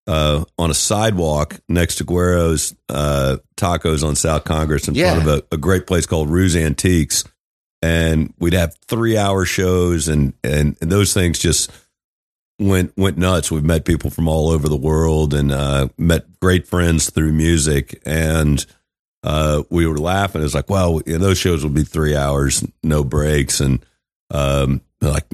[0.06, 5.14] uh, on a sidewalk next to Guero's uh, Tacos on South Congress in Yeah.
[5.14, 7.24] front of a, a great place called Ruse Antiques,
[7.80, 11.70] and we'd have three hour shows, and and, and those things just
[12.58, 13.50] went went nuts.
[13.50, 18.02] We've met people from all over the world and uh, met great friends through music,
[18.04, 18.66] and
[19.22, 20.42] uh, we were laughing.
[20.42, 23.84] It's like, well, you know, those shows will be three hours, no breaks, and
[24.30, 25.26] um, like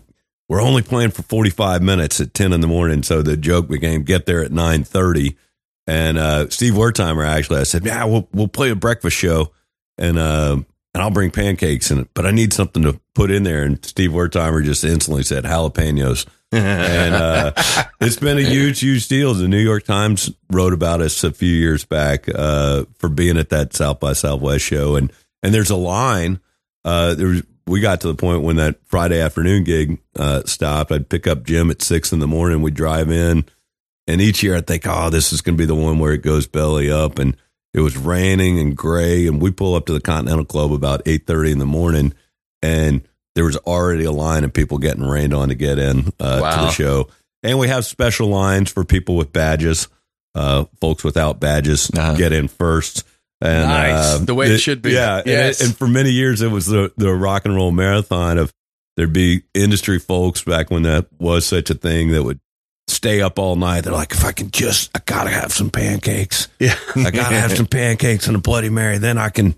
[0.48, 3.02] we're only playing for forty five minutes at ten in the morning.
[3.02, 5.36] So the joke became, get there at nine thirty.
[5.86, 9.52] And uh, Steve Wertheimer actually, I said, yeah, we'll we'll play a breakfast show,
[9.98, 10.56] and uh,
[10.94, 13.62] and I'll bring pancakes, and but I need something to put in there.
[13.62, 17.52] And Steve Wertheimer just instantly said jalapenos and uh,
[18.00, 19.34] it's been a huge, huge deal.
[19.34, 23.50] The New York Times wrote about us a few years back uh, for being at
[23.50, 26.40] that South by Southwest show, and and there's a line.
[26.84, 30.92] Uh, there was, we got to the point when that Friday afternoon gig uh, stopped.
[30.92, 32.62] I'd pick up Jim at six in the morning.
[32.62, 33.44] We'd drive in,
[34.06, 36.22] and each year I think, oh, this is going to be the one where it
[36.22, 37.36] goes belly up, and
[37.74, 41.26] it was raining and gray, and we pull up to the Continental Club about eight
[41.26, 42.14] thirty in the morning,
[42.62, 43.02] and
[43.36, 46.60] there was already a line of people getting rained on to get in uh, to
[46.66, 47.08] the show.
[47.44, 49.86] And we have special lines for people with badges.
[50.34, 52.14] Uh, folks without badges Uh-huh.
[52.16, 53.04] get in first.
[53.40, 54.14] And Nice.
[54.14, 54.92] uh, The way it should be.
[54.92, 55.18] Yeah.
[55.18, 55.60] and Yes.
[55.60, 58.52] it- And, for many years, it was the, the rock and roll marathon of
[58.96, 62.40] there'd be industry folks back when that was such a thing that would
[62.88, 63.82] stay up all night.
[63.84, 66.48] They're like, if I can just, I gotta have some pancakes.
[66.58, 66.76] Yeah.
[66.96, 68.96] I gotta have some pancakes and a Bloody Mary.
[68.98, 69.54] Then I can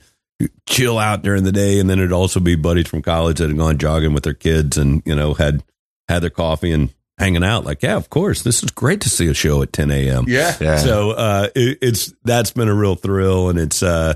[0.67, 1.79] chill out during the day.
[1.81, 4.77] And then it'd also be buddies from college that had gone jogging with their kids
[4.79, 5.63] and you know had
[6.09, 7.65] had their coffee and hanging out.
[7.65, 10.25] Like, yeah, of course, this is great to see a show at 10 a.m.
[10.29, 10.57] Yeah.
[10.61, 10.77] yeah.
[10.79, 14.15] So uh, it, it's that's been a real thrill, and it's uh,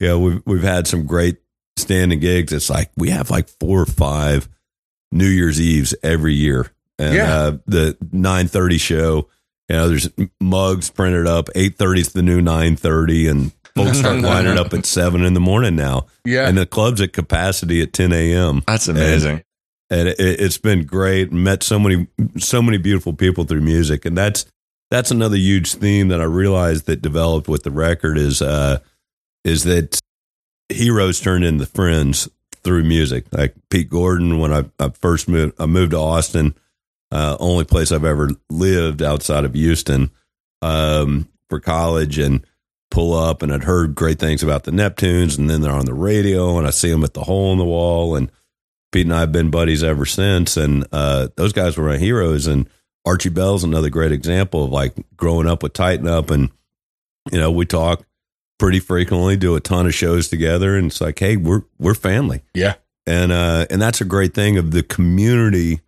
[0.00, 1.38] you know we've we've had some great
[1.76, 2.52] standing gigs.
[2.52, 4.48] It's like we have like four or five
[5.12, 7.34] New Year's Eves every year, and Yeah.
[7.38, 9.28] uh, the nine thirty show.
[9.68, 10.10] You know, there's
[10.40, 11.48] mugs printed up.
[11.54, 15.34] Eight thirty is the new nine thirty, and folks start lining up at seven in
[15.34, 16.48] the morning now, Yeah.
[16.48, 19.42] and the club's at capacity at ten a.m That's amazing.
[19.90, 21.32] and it, it's been great.
[21.32, 22.06] Met so many,
[22.38, 24.46] so many beautiful people through music, and that's
[24.90, 28.78] that's another huge theme that I realized that developed with the record is uh,
[29.44, 29.98] is that
[30.68, 32.28] heroes turned into friends
[32.62, 33.24] through music.
[33.32, 36.54] Like Pete Gordon, when I, I first moved, I moved to Austin,
[37.10, 40.10] uh, only place I've ever lived outside of Houston
[40.60, 42.46] um, for college, and
[42.92, 45.94] pull up, and I'd heard great things about the Neptunes, and then they're on the
[45.94, 48.30] radio, and I see them at the hole in the wall, and
[48.92, 52.46] Pete and I have been buddies ever since, and uh, those guys were my heroes.
[52.46, 52.68] And
[53.04, 56.50] Archie Bell's another great example of like growing up with Tighten Up, and
[57.32, 58.04] you know we talk
[58.58, 62.42] pretty frequently, do a ton of shows together, and it's like, hey, we're we're family,
[62.54, 62.74] Yeah.
[63.06, 65.80] and uh, and that's a great thing of the community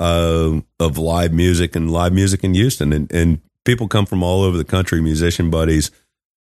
[0.00, 4.42] uh, of live music and live music in Houston, and and people come from all
[4.42, 5.90] over the country, musician buddies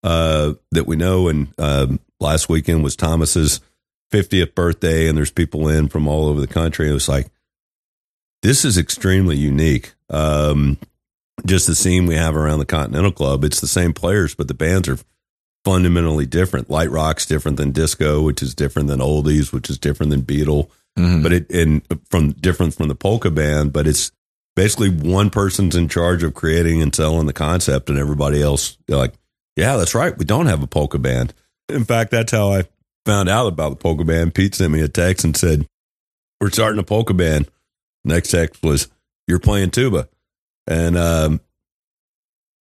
[0.06, 3.60] uh, that we know, and um last weekend was Thomas's
[4.14, 6.89] 50th birthday and there's people in from all over the country.
[6.89, 7.28] It was like,
[8.41, 9.93] this is extremely unique.
[10.10, 10.78] Um,
[11.45, 14.53] just the scene we have around the Continental Club, it's the same players, but the
[14.53, 14.97] bands are
[15.66, 16.70] fundamentally different.
[16.70, 20.70] Light rock's different than disco, which is different than oldies, which is different than Beatle,
[20.97, 21.24] Mhm.
[21.24, 23.74] but it and from different from the polka band.
[23.74, 24.12] But it's
[24.56, 29.14] basically one person's in charge of creating and selling the concept, and everybody else like,
[29.56, 31.34] yeah, that's right, we don't have a polka band.
[31.70, 32.64] In fact, that's how I
[33.06, 34.34] found out about the polka band.
[34.34, 35.68] Pete sent me a text and said,
[36.39, 37.47] "We're starting a polka band."
[38.03, 38.88] Next text was,
[39.28, 40.08] "You're playing tuba,"
[40.68, 41.39] and um,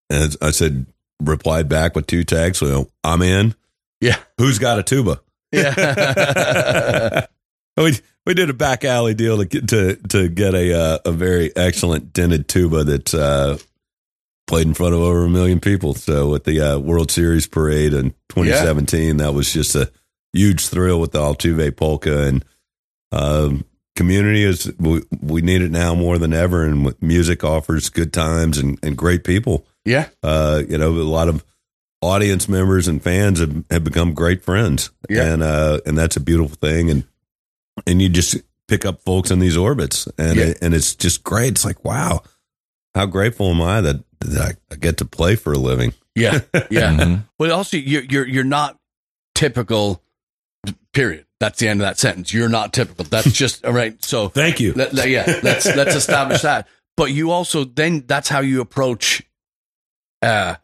[0.09, 0.85] and I said,
[1.19, 2.57] replied back with two tags.
[2.59, 3.55] So I'm in.
[4.01, 4.17] Yeah.
[4.37, 5.21] Who's got a tuba?
[5.51, 7.25] Yeah.
[7.77, 11.11] we we did a back alley deal to get to to get a uh, a
[11.11, 13.57] very excellent dented tuba that's uh,
[14.47, 15.93] played in front of over a million people.
[15.93, 19.91] So at the uh, World Series parade in 2017, that was just a
[20.33, 22.43] huge thrill with the Altuve polka, and
[23.11, 23.63] um,
[23.95, 28.57] community is we, we need it now more than ever, and music offers good times
[28.57, 29.65] and, and great people.
[29.85, 30.09] Yeah.
[30.21, 31.43] Uh, you know, a lot of
[32.01, 35.31] audience members and fans have, have become great friends, Yeah.
[35.33, 37.03] and uh, and that's a beautiful thing, and
[37.87, 38.37] and you just
[38.67, 40.45] pick up folks in these orbits, and Yeah.
[40.45, 41.49] it, and it's just great.
[41.53, 42.23] It's like wow,
[42.95, 45.93] how grateful am I that, that I get to play for a living.
[46.15, 46.41] Yeah.
[46.69, 46.91] Yeah.
[46.95, 47.23] Mhm.
[47.39, 48.77] Well, also you're you're you're not
[49.35, 50.01] typical.
[50.93, 51.25] Period.
[51.39, 52.33] That's the end of that sentence.
[52.33, 53.03] You're not typical.
[53.05, 54.01] That's just all right.
[54.03, 54.73] So Thank you.
[54.73, 56.67] let, let- yeah, let's let's establish that.
[56.95, 59.23] But you also then that's how you approach
[60.21, 60.55] uh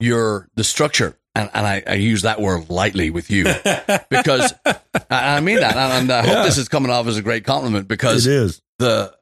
[0.00, 1.16] your the structure.
[1.34, 3.44] And, and I, I use that word lightly with you
[4.10, 6.42] because I, I mean that, and, and I hope Yeah.
[6.44, 8.62] this is coming off as a great compliment because it is.
[8.78, 9.14] the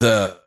[0.00, 0.40] the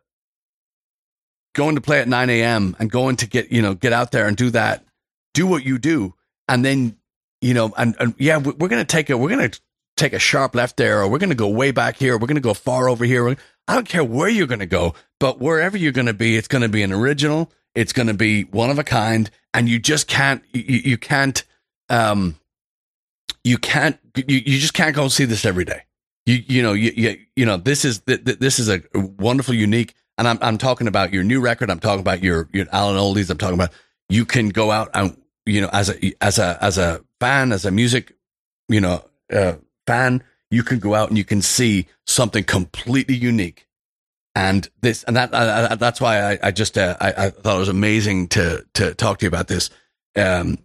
[1.56, 2.76] going to play at 9 a.m.
[2.78, 4.86] and going to get you know get out there and do that,
[5.34, 6.14] do what you do,
[6.48, 6.98] and then
[7.42, 9.50] you know and, and yeah, we- we're gonna take a we're gonna
[9.98, 12.54] take a sharp left there, or we're gonna go way back here, we're gonna go
[12.54, 13.36] far over here.
[13.68, 16.84] I don't care where you're gonna go, but wherever you're gonna be, it's gonna be
[16.84, 17.52] an original.
[17.74, 21.44] It's gonna be one of a kind, and you just can't you, you can't
[21.90, 22.36] um
[23.44, 25.84] you can't you, you just can't go and see this every day
[26.26, 29.54] you you know you you, you know this is th- th- this is a wonderful
[29.54, 31.70] unique and I'm I'm talking about your new record.
[31.70, 33.30] I'm talking about your your Allen Oldies.
[33.30, 33.72] I'm talking about
[34.10, 37.66] you can go out and you know as a as a as a fan as
[37.66, 38.14] a music
[38.68, 39.54] you know uh,
[39.88, 43.68] fan you can go out and you can see something completely unique.
[44.36, 47.56] And this and that I, I, that's why I, I just uh, I, I thought
[47.56, 49.70] it was amazing to to talk to you about this.
[50.16, 50.60] Um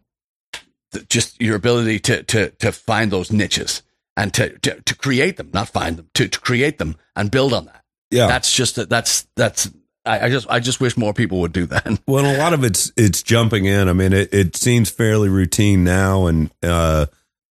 [0.93, 3.83] th- just your ability to to to find those niches
[4.17, 7.53] and to to, to create them not find them to, to create them and build
[7.53, 8.27] on that Yeah.
[8.27, 9.71] that's just a, that's that's
[10.05, 12.65] I, I just I just wish more people would do that Well, a lot of
[12.65, 13.89] it's it's jumping in.
[13.89, 17.07] I mean, it, it seems fairly routine now, and uh,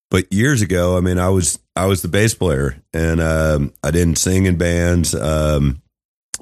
[0.09, 3.91] but years ago, I mean, I was I was the bass player, and um, I
[3.91, 5.13] didn't sing in bands.
[5.13, 5.81] Um,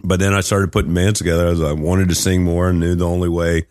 [0.03, 1.47] but then I started putting bands together.
[1.47, 3.67] I, was, I wanted to sing more, and knew the only way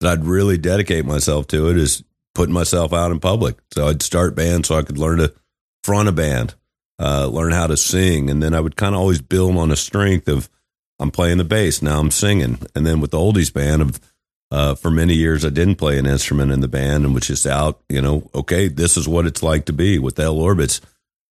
[0.00, 2.04] that I'd really dedicate myself to it is
[2.34, 3.56] putting myself out in public.
[3.72, 5.34] So I'd start bands so I could learn to
[5.82, 6.54] front a band,
[6.98, 9.76] uh, learn how to sing, and then I would kind of always build on the
[9.76, 10.48] strength of
[11.00, 11.98] I'm playing the bass now.
[12.00, 14.00] I'm singing, and then with the oldies band of
[14.50, 17.46] uh, for many years I didn't play an instrument in the band and was just
[17.46, 17.80] out.
[17.88, 20.80] You know, okay, this is what it's like to be with El Orbits.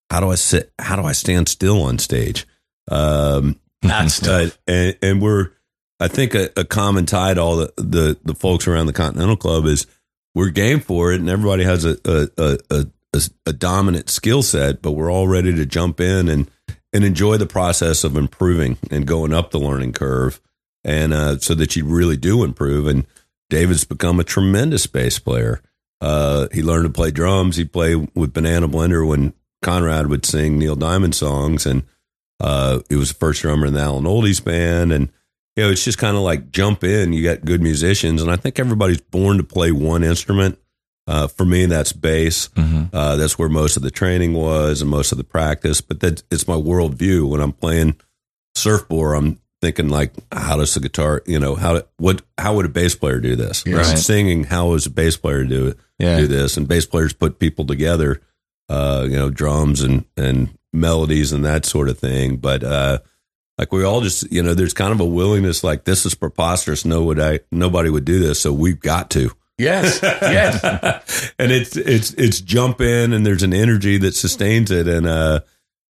[0.10, 0.72] How do I sit?
[0.80, 2.46] How do I stand still on stage?
[2.92, 5.52] Um, that's uh, and, and we're
[6.00, 9.38] I think a, a common tie to all the, the the folks around the Continental
[9.38, 9.88] Club is
[10.36, 14.42] we're game for it, and everybody has a a a, a, a, a dominant skill
[14.42, 16.50] set, but we're all ready to jump in and
[16.92, 20.40] and enjoy the process of improving and going up the learning curve,
[20.84, 22.88] and uh, so that you really do improve.
[22.88, 23.06] And
[23.50, 25.62] David's become a tremendous bass player.
[26.02, 27.56] Uh, he learned to play drums.
[27.56, 31.84] He played with Banana Blender when Conrad would sing Neil Diamond songs, and
[32.40, 34.92] uh, he was the first drummer in the Allen Oldies band.
[34.92, 35.10] And
[35.56, 37.14] you know, it's just kind of like jump in.
[37.14, 40.60] You got good musicians, and I think everybody's born to play one instrument.
[41.06, 42.48] Uh, for me, that's bass.
[42.56, 42.90] Mhm.
[42.94, 45.82] Uh, that's where most of the training was and most of the practice.
[45.82, 47.28] But that it's my worldview.
[47.28, 47.96] When I'm playing
[48.56, 51.22] surfboard, I'm thinking like, how does the guitar?
[51.26, 53.64] You know, how what how would a bass player do this?
[53.66, 53.78] Yeah.
[53.78, 53.98] Right.
[53.98, 55.78] Singing, how does a bass player do it?
[56.00, 56.20] Yeah.
[56.20, 56.58] Do this?
[56.58, 58.22] And bass players put people together.
[58.70, 62.38] Uh, you know, drums and and melodies and that sort of thing.
[62.38, 63.00] But uh,
[63.58, 66.86] like we all just, you know, there's kind of a willingness like this is preposterous.
[66.86, 67.42] No, would I?
[67.52, 69.32] Nobody would do this, so we've got to.
[69.58, 71.32] Yes yes.
[71.40, 74.88] And it's it's it's jump in and there's an energy that sustains it.
[74.88, 75.42] And uh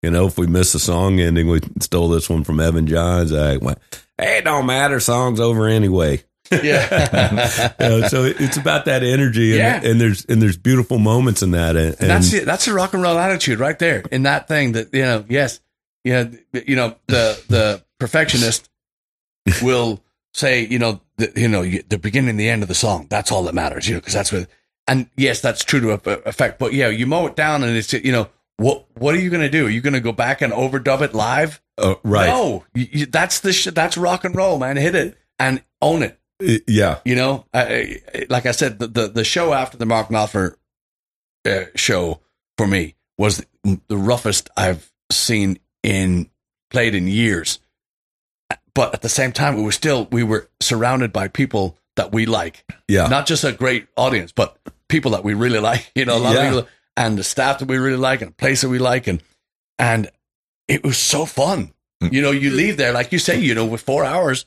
[0.02, 3.32] you know if we miss a song ending we stole this one from evan johns.
[3.34, 3.80] I went
[4.18, 5.00] hey it don't matter.
[5.00, 6.24] Song's over anyway.
[6.52, 7.72] Yeah.
[7.80, 9.90] You know, so it's about that energy and, Yeah.
[9.92, 11.76] and there's and there's beautiful moments in that.
[11.76, 12.46] And, and that's it.
[12.46, 15.60] That's the rock and roll attitude right there in that thing that, you know, yes,
[16.04, 18.70] yeah, you know, the, the perfectionist
[19.62, 20.02] will
[20.34, 23.32] say, you know, the, you know, the beginning and the end of the song, that's
[23.32, 24.48] all that matters, you know, because that's what,
[24.88, 25.92] and yes, that's true to
[26.28, 29.30] effect, but yeah, you mow it down and it's, you know, what, what are you
[29.30, 29.66] going to do?
[29.66, 31.62] Are you going to go back and overdub it live?
[31.78, 34.78] uh, right No, you, you, that's the, sh- that's rock and roll, man.
[34.78, 36.20] Hit it and own it.
[36.42, 39.86] I- yeah You know, I, I- like I said, the, the, the show after the
[39.86, 40.56] Mark Knopfler
[41.46, 42.22] uh, show
[42.58, 46.30] for me was the roughest I've seen in
[46.70, 47.60] played in years.
[48.76, 52.26] But at the same time, we were still we were surrounded by people that we
[52.26, 55.92] like, yeah not just a great audience, but people that we really like.
[55.96, 56.42] You know, a lot Yeah.
[56.44, 56.68] of people
[56.98, 59.22] and the staff that we really like and a place that we like, and
[59.78, 60.10] and
[60.68, 61.72] it was so fun.
[62.04, 62.14] Mm.
[62.14, 64.46] You know, you leave there like you say, you know, with four hours.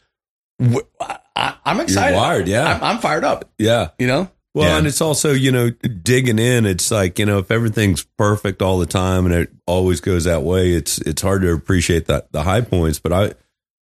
[0.61, 2.17] I, am you're excited.
[2.17, 3.45] wired yeah I'm, I'm fired up.
[3.59, 4.79] yeah You know, Well, Yeah.
[4.79, 6.65] and it's also, you know, digging in.
[6.65, 10.43] It's like, you know, if everything's perfect all the time and it always goes that
[10.43, 12.99] way, it's it's hard to appreciate that the high points.
[12.99, 13.35] But I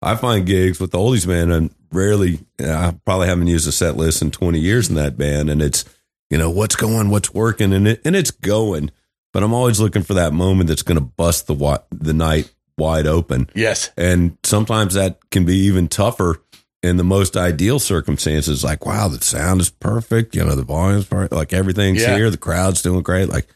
[0.03, 3.96] I find gigs with the oldies band and rarely I probably haven't used a set
[3.96, 5.84] list in 20 years in that band and it's,
[6.30, 8.90] you know, what's going, what's working and it and it's going.
[9.32, 13.07] But I'm always looking for that moment that's going to bust the the night wide
[13.07, 13.48] open.
[13.55, 13.90] Yes.
[13.96, 16.42] And sometimes that can be even tougher
[16.82, 18.64] in the most ideal circumstances.
[18.64, 20.34] Like, wow, the sound is perfect.
[20.34, 21.32] You know, the volume's perfect.
[21.32, 22.16] Like everything's Yeah.
[22.16, 22.30] here.
[22.30, 23.28] The crowd's doing great.
[23.28, 23.46] Like,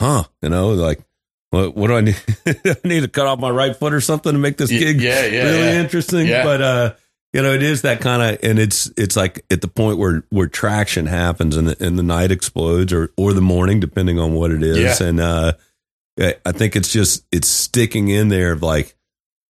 [0.00, 0.24] huh?
[0.42, 1.00] You know, like,
[1.54, 2.16] what, what do I need?
[2.46, 5.24] I need to cut off my right foot or something to make this gig yeah,
[5.24, 5.80] yeah, really yeah.
[5.80, 6.28] interesting.
[6.28, 6.94] But, uh,
[7.32, 10.24] you know, it is that kind of, and it's it's like at the point where
[10.30, 14.34] where traction happens and the, and the night explodes, or or the morning, depending on
[14.34, 15.00] what it is.
[15.00, 15.54] And uh,
[16.18, 18.94] I I think it's just it's sticking in there of like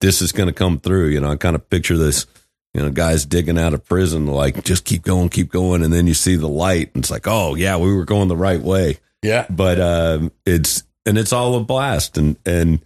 [0.01, 1.09] this is going to come through.
[1.09, 2.27] You know, I kind of picture this,
[2.73, 6.07] you know, guys digging out of prison, like just keep going, keep going, and then
[6.07, 8.99] you see the light, and it's like, oh yeah, we were going the right way.
[9.23, 9.45] Yeah.
[9.51, 12.81] But um, it's and it's all a blast, and and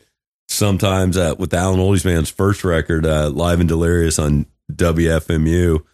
[0.48, 5.84] sometimes uh, with Allen Oldies Band's first record, uh, Live and Delirious on WFMU,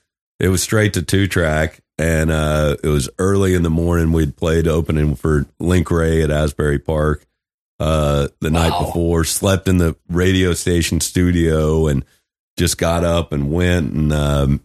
[0.41, 1.81] it was straight to two track.
[1.97, 4.11] And uh, it was early in the morning.
[4.11, 7.25] We'd played opening for Link Wray at Asbury Park
[7.79, 12.05] uh, the night before, slept in the radio station studio, and
[12.57, 13.93] just got up and went.
[13.93, 14.61] And um,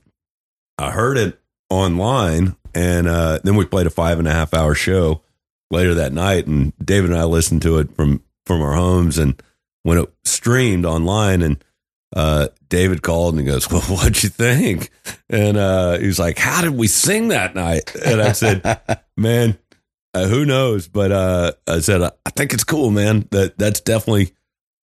[0.80, 1.40] I heard it
[1.70, 5.22] online, and uh, then we played a five and a half hour show
[5.72, 6.48] later that night.
[6.48, 9.42] And David and I listened to it from from our homes, and
[9.84, 11.64] when it streamed online, and
[12.16, 14.92] uh, David called and he goes, "Well, what'd you think?"
[15.30, 18.82] And uh, he was like, "How did we sing that night?" And I said,
[19.18, 19.58] "Man,
[20.14, 23.28] uh, who knows?" But uh, I said, "I think it's cool, man.
[23.32, 24.34] That that's definitely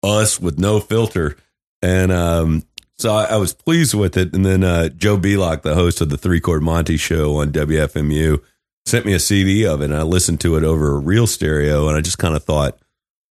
[0.04, 1.38] us with no filter."
[1.82, 2.64] And um,
[2.98, 4.34] so I, I was pleased with it.
[4.34, 8.42] And then uh, Joe Belock, the host of the Three Chord Monte show on WFMU,
[8.86, 11.88] sent me a CD of it, and I listened to it over a real stereo,
[11.88, 12.78] and I just kind of thought,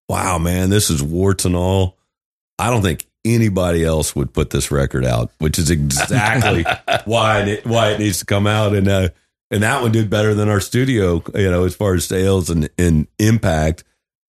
[0.09, 1.97] "Wow, man, this is warts and all."
[2.59, 6.63] I don't think anybody else would put this record out, which is exactly
[7.05, 8.73] why it, why it needs to come out.
[8.75, 9.09] And uh,
[9.51, 12.69] and that one did better than our studio, you know, as far as sales and,
[12.77, 13.83] and impact.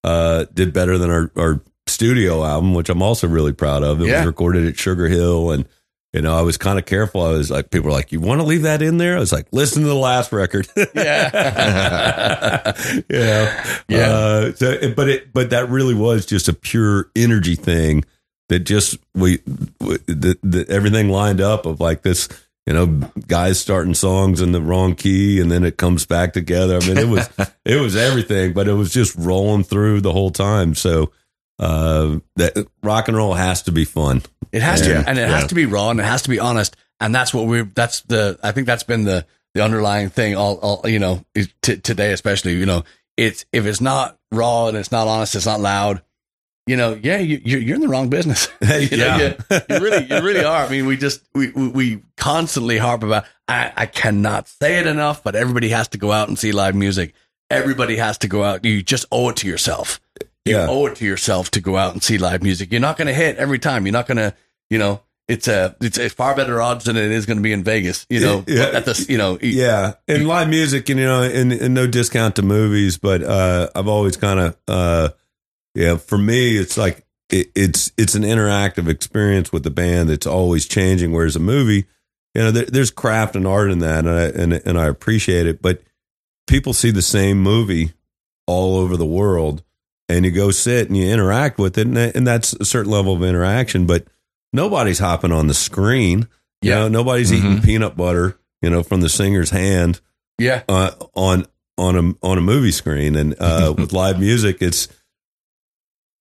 [0.04, 4.00] Uh, did better than our, our studio album, which I'm also really proud of.
[4.00, 4.18] It Yeah.
[4.18, 5.66] was recorded at Sugar Hill, and
[6.12, 7.22] you know, I was kind of careful.
[7.22, 9.32] I was like, people were like, "You want to leave that in there?" I was
[9.32, 12.72] like, "Listen to the last record." Yeah.
[13.10, 14.08] yeah, Yeah.
[14.08, 18.04] Uh, so, but it, but that really was just a pure energy thing
[18.48, 19.40] that just we,
[19.80, 22.28] we the, the, everything lined up of like this.
[22.68, 22.86] You know,
[23.28, 26.78] guys starting songs in the wrong key, and then it comes back together.
[26.82, 27.28] I mean, it was
[27.64, 30.74] it was everything, but it was just rolling through the whole time.
[30.74, 31.12] So,
[31.58, 34.22] uh, that rock and roll has to be fun.
[34.52, 35.02] It has Yeah.
[35.02, 35.38] to, and it Yeah.
[35.38, 37.64] has to be raw, and it has to be honest, and that's what we're.
[37.74, 38.38] That's the.
[38.42, 40.36] I think that's been the the underlying thing.
[40.36, 41.24] All, all you know,
[41.62, 42.54] t- today especially.
[42.56, 42.84] You know,
[43.16, 46.02] it's if it's not raw and it's not honest, it's not loud.
[46.68, 48.48] You know, yeah, you, you're you're in the wrong business.
[48.60, 49.34] You know, Yeah.
[49.50, 50.64] you, you really, you really are.
[50.66, 53.24] I mean, we just we we, we constantly harp about.
[53.48, 56.74] I, I cannot say it enough, but everybody has to go out and see live
[56.74, 57.14] music.
[57.48, 58.64] Everybody has to go out.
[58.64, 60.00] You just owe it to yourself.
[60.46, 60.66] You Yeah.
[60.68, 62.70] owe it to yourself to go out and see live music.
[62.72, 63.84] You're not going to hit every time.
[63.86, 64.34] You're not going to,
[64.70, 67.52] you know, it's a it's, it's far better odds than it is going to be
[67.52, 68.06] in Vegas.
[68.08, 68.70] You know, Yeah.
[68.72, 72.36] at the you know, yeah and live music and you know and, and no discount
[72.36, 75.08] to movies but uh i've always kind of uh
[75.74, 80.28] yeah for me it's like it, it's it's an interactive experience with the band that's
[80.28, 81.86] always changing whereas a movie
[82.36, 85.46] you know there, there's craft and art in that and I, and, and I appreciate
[85.48, 85.82] it but
[86.46, 87.94] people see the same movie
[88.46, 89.64] all over the world
[90.08, 92.90] and you go sit and you interact with it and, that, and that's a certain
[92.92, 94.06] level of interaction but
[94.52, 96.28] nobody's hopping on the screen
[96.62, 96.78] you Yeah.
[96.80, 100.00] know nobody's eating peanut butter you know from the singer's hand
[100.38, 101.46] yeah, uh, on
[101.78, 104.88] on a on a movie screen and uh, with live music it's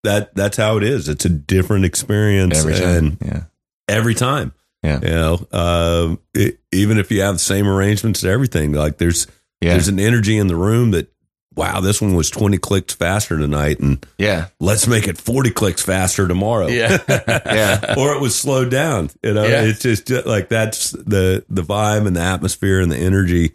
[0.03, 3.27] that that's how it is it's a different experience Every and time.
[3.29, 3.43] Yeah.
[3.87, 4.99] every time Yeah.
[5.01, 9.27] you know uh, it, even if you have the same arrangements and everything like there's
[9.61, 9.71] Yeah.
[9.71, 11.11] there's an energy in the room that
[11.55, 14.47] wow this one was 20 clicks faster tonight and Yeah.
[14.59, 16.97] let's make it 40 clicks faster tomorrow yeah,
[17.27, 17.95] Yeah.
[17.97, 19.09] or it was slowed down.
[19.23, 19.61] You know, Yeah.
[19.63, 23.53] it's just, like that's the the vibe and the atmosphere and the energy.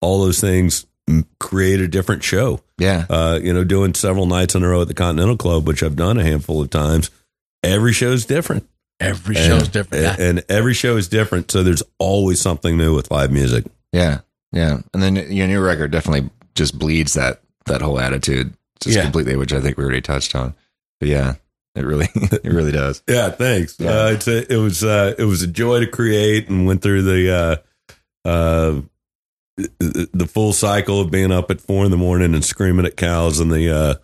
[0.00, 0.86] All those things
[1.40, 2.60] create a different show.
[2.78, 3.04] Yeah.
[3.10, 5.96] Uh, you know, doing several nights in a row at the Continental Club, which I've
[5.96, 7.10] done a handful of times.
[7.62, 8.66] Every show is different.
[9.00, 10.04] every show's And- different.
[10.04, 11.50] and, and every show is different.
[11.50, 13.64] So there's always something new with live music.
[13.92, 14.20] Yeah.
[14.52, 14.80] Yeah.
[14.94, 19.02] And then your new record definitely just bleeds that that whole attitude just Yeah.
[19.02, 20.54] completely, which I think we already touched on.
[20.98, 21.34] But yeah,
[21.74, 23.02] it really it really does.
[23.08, 23.76] Yeah, thanks.
[23.78, 23.90] Yeah.
[23.90, 27.02] Uh, it's a, it was uh, it was a joy to create and went through
[27.02, 27.62] the
[28.24, 28.80] uh, uh,
[29.78, 33.40] the full cycle of being up at four in the morning and screaming at cows
[33.40, 33.94] in the uh,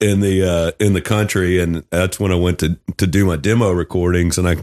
[0.00, 3.36] in the uh, in the country, and that's when I went to to do my
[3.36, 4.56] demo recordings, and I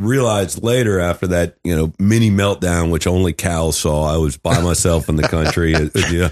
[0.00, 4.60] realized later after that you know mini meltdown, which only Cal saw, I was by
[4.60, 6.30] myself in the country, uh, you know,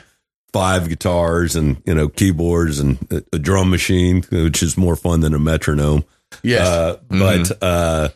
[0.52, 5.20] five guitars and you know keyboards and a, a drum machine, which is more fun
[5.20, 6.04] than a metronome.
[6.42, 6.66] Yes.
[6.66, 8.08] Uh, but uh,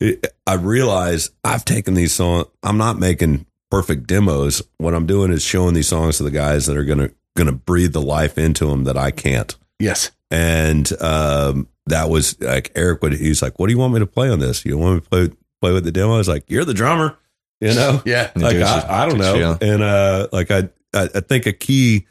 [0.00, 2.46] it, I realize I've taken these songs.
[2.62, 4.62] I'm not making perfect demos.
[4.78, 7.92] What I'm doing is showing these songs to the guys that are gonna gonna breathe
[7.92, 9.54] the life into them that I can't.
[9.78, 10.10] yes.
[10.30, 13.14] And um, that was like Eric would.
[13.14, 14.64] He's like, "What do you want me to play on this?
[14.64, 15.30] You want me to play
[15.60, 17.16] play with the demo?" I was like, "You're the drummer."
[17.60, 18.30] You know, Yeah.
[18.36, 19.34] Like do what I, I don't know.
[19.34, 19.58] feel.
[19.60, 22.06] And uh, like I, I, I think a key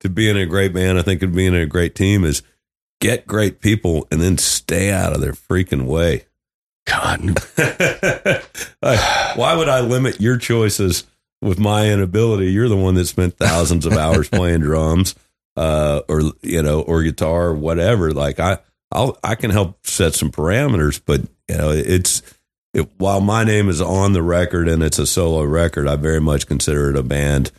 [0.00, 2.42] to being a great band, I think of being a great team is
[3.00, 6.26] get great people and then stay out of their freaking way.
[6.86, 7.36] God.
[8.82, 11.04] Like, why would I limit your choices
[11.40, 12.50] with my inability?
[12.50, 15.14] You're the one that spent thousands of hours playing drums,
[15.56, 18.12] uh, or you know, or guitar, or whatever.
[18.12, 18.58] Like I,
[18.92, 22.22] I'll, I can help set some parameters, but you know, it's
[22.74, 26.20] it, while my name is on the record and it's a solo record, I very
[26.20, 27.50] much consider it a band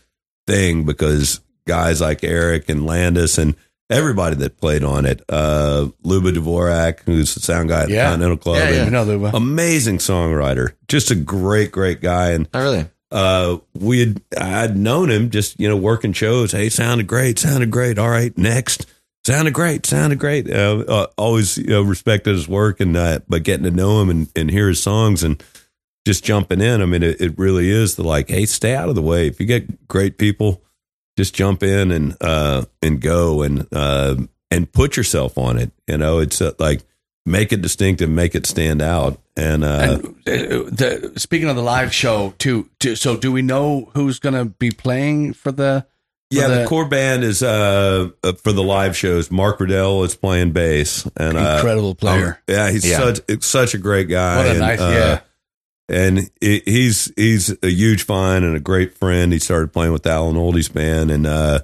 [0.48, 3.56] thing because guys like Eric and Landis and
[3.90, 8.06] everybody that played on it, uh, Luba Dvorak, who's the sound guy at Yeah.
[8.06, 8.90] Continental Club, Yeah, yeah.
[8.90, 9.36] know that.
[9.36, 12.32] amazing songwriter, just a great, great guy.
[12.32, 12.86] And Oh, really?
[13.12, 16.52] uh, we had I'd known him just you know working shows.
[16.54, 18.00] Hey, sounded great, sounded great.
[18.00, 18.88] All right, next,
[19.26, 20.49] sounded great, sounded great.
[20.49, 24.09] Uh, uh, always you know respected his work and uh, but getting to know him
[24.09, 25.43] and, and hear his songs and
[26.05, 26.82] just jumping in.
[26.82, 29.28] I mean, it, it really is the like, hey, stay out of the way.
[29.28, 30.61] If you get great people,
[31.17, 34.15] just jump in and uh and go and uh
[34.51, 35.71] and put yourself on it.
[35.88, 36.84] You know, it's uh, like
[37.26, 39.19] make it distinctive, make it stand out.
[39.36, 43.41] And, uh, And uh, the, speaking of the live show, too, too, so do we
[43.41, 45.86] know who's going to be playing for the?
[46.34, 49.30] For Yeah, the, the- core band is uh, uh for the live shows.
[49.32, 52.40] Mark Riddell is playing bass, and uh, Incredible player.
[52.48, 52.98] um, yeah, he's Yeah.
[52.98, 54.38] such such a great guy.
[54.38, 55.20] What a and, nice- uh, yeah.
[55.90, 59.32] And he- he's he's a huge fan and a great friend.
[59.34, 61.60] He started playing with Allen Oldie's band, and uh,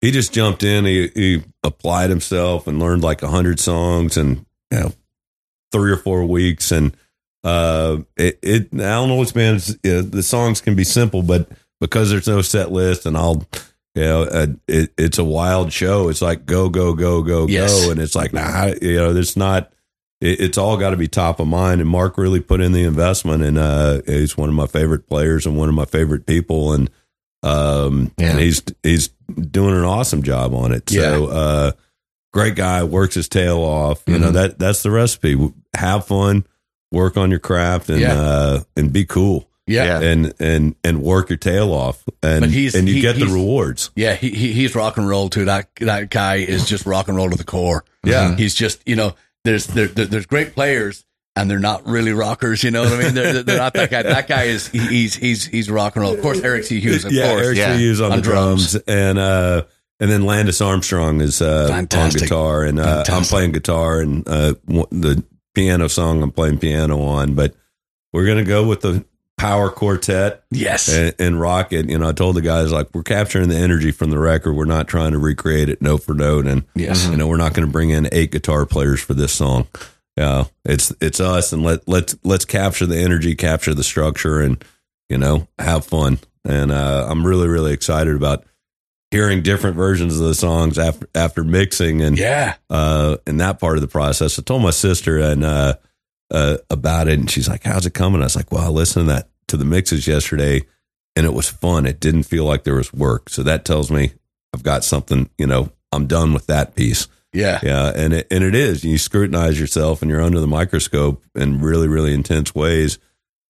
[0.00, 0.84] he just jumped in.
[0.84, 4.92] He, he applied himself and learned like a hundred songs, in you know,
[5.72, 6.96] three or four weeks, and
[7.42, 9.56] uh, it, it Allen Oldie's band.
[9.56, 11.48] Is, you know, the songs can be simple, but
[11.80, 13.44] because there's no set list, and I'll
[13.98, 16.08] you know, uh, it, it's a wild show.
[16.08, 17.84] It's like go, go, go, go, Yes.
[17.84, 19.72] go, and it's like nah, you know, there's not.
[20.20, 21.80] It, it's all got to be top of mind.
[21.80, 25.46] And Mark really put in the investment, and uh, he's one of my favorite players
[25.46, 26.90] and one of my favorite people, and
[27.42, 28.30] um, Yeah.
[28.30, 30.88] and he's he's doing an awesome job on it.
[30.90, 31.72] So, uh,
[32.32, 34.02] great guy, works his tail off.
[34.06, 34.34] You know Mhm.
[34.34, 35.36] that that's the recipe.
[35.74, 36.44] Have fun,
[36.90, 38.20] work on your craft, and Yeah.
[38.20, 40.00] uh, and be cool Yeah.
[40.00, 40.08] Yeah.
[40.08, 43.90] and and and work your tail off, and he's- and you he- get the rewards.
[43.94, 45.44] Yeah, he, he he's rock and roll too.
[45.44, 47.84] That that guy is just rock and roll to the core.
[48.04, 48.34] Yeah.
[48.36, 49.14] he's just you know
[49.44, 51.04] there's there, there- there's great players
[51.36, 52.64] and they're not really rockers.
[52.64, 53.14] You know what I mean?
[53.14, 54.02] They're, they're not that guy.
[54.02, 56.14] That guy is he, he's he's he's rock and roll.
[56.14, 56.80] Of course, Eric C.
[56.80, 57.04] Hughes.
[57.04, 57.46] Of yeah, course.
[57.46, 57.76] Eric yeah.
[57.76, 57.82] C.
[57.82, 58.84] Hughes on, On the drums, drums.
[58.88, 59.62] and uh,
[60.00, 64.54] and then Landis Armstrong is uh, on guitar, and uh, I'm playing guitar, and uh,
[64.66, 65.22] the
[65.54, 67.34] piano song I'm playing piano on.
[67.34, 67.54] But
[68.12, 69.04] we're gonna go with the
[69.38, 70.88] power quartet Yes.
[70.92, 71.88] and, and rock it.
[71.88, 74.52] You know, I told the guys like we're capturing the energy from the record.
[74.52, 77.08] We're not trying to recreate it note for note, and Yes.
[77.08, 79.66] you know we're not going to bring in eight guitar players for this song.
[80.16, 84.62] Yeah, it's it's us, and let let's let's capture the energy, capture the structure, and
[85.08, 86.18] you know have fun.
[86.44, 88.44] And uh, I'm really really excited about
[89.10, 92.56] hearing different versions of the songs after after mixing and Yeah.
[92.68, 94.38] uh, in that part of the process.
[94.38, 95.44] I told my sister and
[96.30, 99.08] uh, about it, and she's like, "How's it coming?" I was like, "Well, I listened
[99.08, 100.62] to that to the mixes yesterday,
[101.16, 101.86] and it was fun.
[101.86, 104.12] It didn't feel like there was work, so that tells me
[104.54, 105.30] I've got something.
[105.38, 107.08] You know, I'm done with that piece.
[107.32, 107.60] Yeah.
[107.62, 108.84] Yeah, and it, and it is.
[108.84, 112.98] You scrutinize yourself, and you're under the microscope in really really intense ways,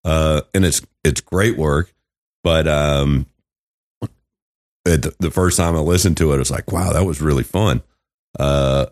[0.04, 1.92] uh, and it's it's great work,
[2.42, 3.26] but um."
[4.84, 7.42] It, the first time I listened to it, I was like, "Wow, that was really
[7.42, 7.82] fun."
[8.38, 8.86] Uh,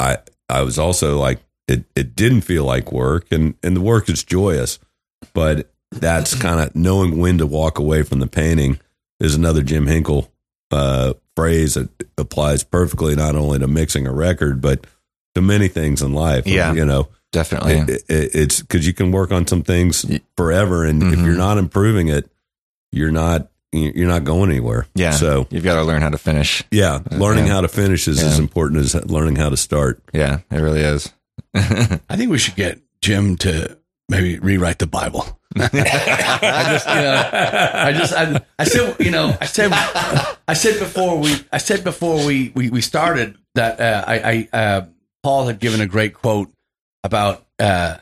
[0.00, 0.18] I
[0.48, 1.40] I was also like
[1.72, 4.78] it it didn't feel like work and and the work is joyous
[5.34, 8.78] but that's kind of knowing when to walk away from the painting
[9.20, 10.30] is another Jim Hinkle
[10.70, 14.86] uh, phrase that applies perfectly not only to mixing a record but
[15.34, 16.72] to many things in life Yeah.
[16.72, 17.94] you know Definitely.
[17.94, 20.04] it, it, it's because you can work on some things
[20.36, 21.24] forever and if Mhm.
[21.24, 22.30] you're not improving it
[22.90, 25.12] you're not you're not going anywhere yeah.
[25.12, 26.62] so you've got to learn how to finish.
[26.70, 27.52] yeah learning Yeah.
[27.54, 31.10] how to finish is as important as learning how to start Yeah, it really is.
[31.54, 33.78] I think we should get Jim to
[34.08, 35.40] maybe rewrite the Bible.
[35.56, 40.78] I just, you know, I just, I, I said, you know, I said, I said
[40.78, 44.86] before we, I said before we, we, we started that, uh, I, I, uh,
[45.22, 46.50] Paul had given a great quote
[47.04, 47.98] about, uh,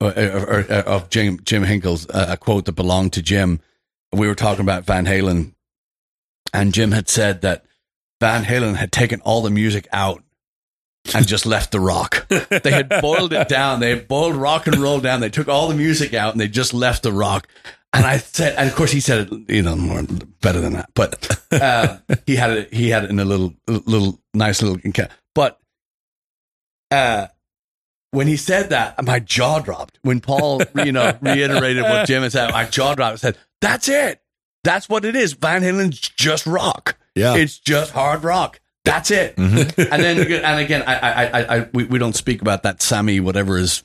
[0.00, 3.60] or, or, or, of Jim, Jim Hinkle's, uh, a quote that belonged to Jim.
[4.12, 5.54] We were talking about Van Halen
[6.52, 7.64] and Jim had said that
[8.20, 10.22] Van Halen had taken all the music out
[11.14, 12.26] and just left the rock.
[12.28, 13.80] They had boiled it down.
[13.80, 15.20] They had boiled rock and roll down.
[15.20, 17.46] They took all the music out and they just left the rock.
[17.92, 20.02] And I said, and of course he said it, you know, more
[20.40, 24.20] better than that, but uh, he had it, he had it in a little, little
[24.32, 24.80] nice little,
[25.34, 25.60] but
[26.90, 27.28] uh,
[28.10, 29.98] when he said that, my jaw dropped.
[30.02, 33.14] When Paul, you know, reiterated what Jim had said, my jaw dropped.
[33.14, 34.22] I said, "That's it.
[34.62, 35.34] That's what it is.
[35.34, 36.96] Van Halen's just rock.
[37.14, 37.36] Yeah.
[37.36, 38.60] it's just hard rock.
[38.84, 39.80] That's it." Mm-hmm.
[39.92, 43.20] and then and again, I, I, I, I we, we don't speak about that Sammy
[43.20, 43.82] whatever is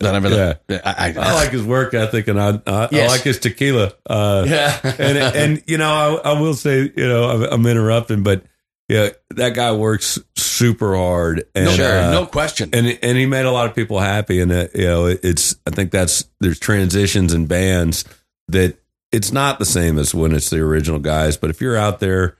[0.00, 0.28] whatever.
[0.28, 3.10] the- I, I, I like his work ethic, and I I, Yes.
[3.10, 3.92] I like his tequila.
[4.08, 8.22] Uh, yeah, and and you know, I, I will say, you know, I'm, I'm interrupting,
[8.22, 8.42] but
[8.88, 12.70] yeah, that guy works super hard, and no, uh, no question.
[12.72, 15.70] and and he made a lot of people happy, and uh, you know, it's I
[15.70, 18.06] think that's there's transitions in bands
[18.48, 18.78] that
[19.12, 22.37] it's not the same as when it's the original guys, but if you're out there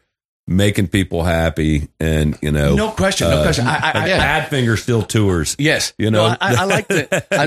[0.49, 3.67] making people happy, and you know, no question, no uh, question.
[3.67, 5.55] I, I, Badfinger still tours.
[5.59, 6.37] yes, You No, know?
[6.41, 7.25] I, I like the.
[7.31, 7.47] I,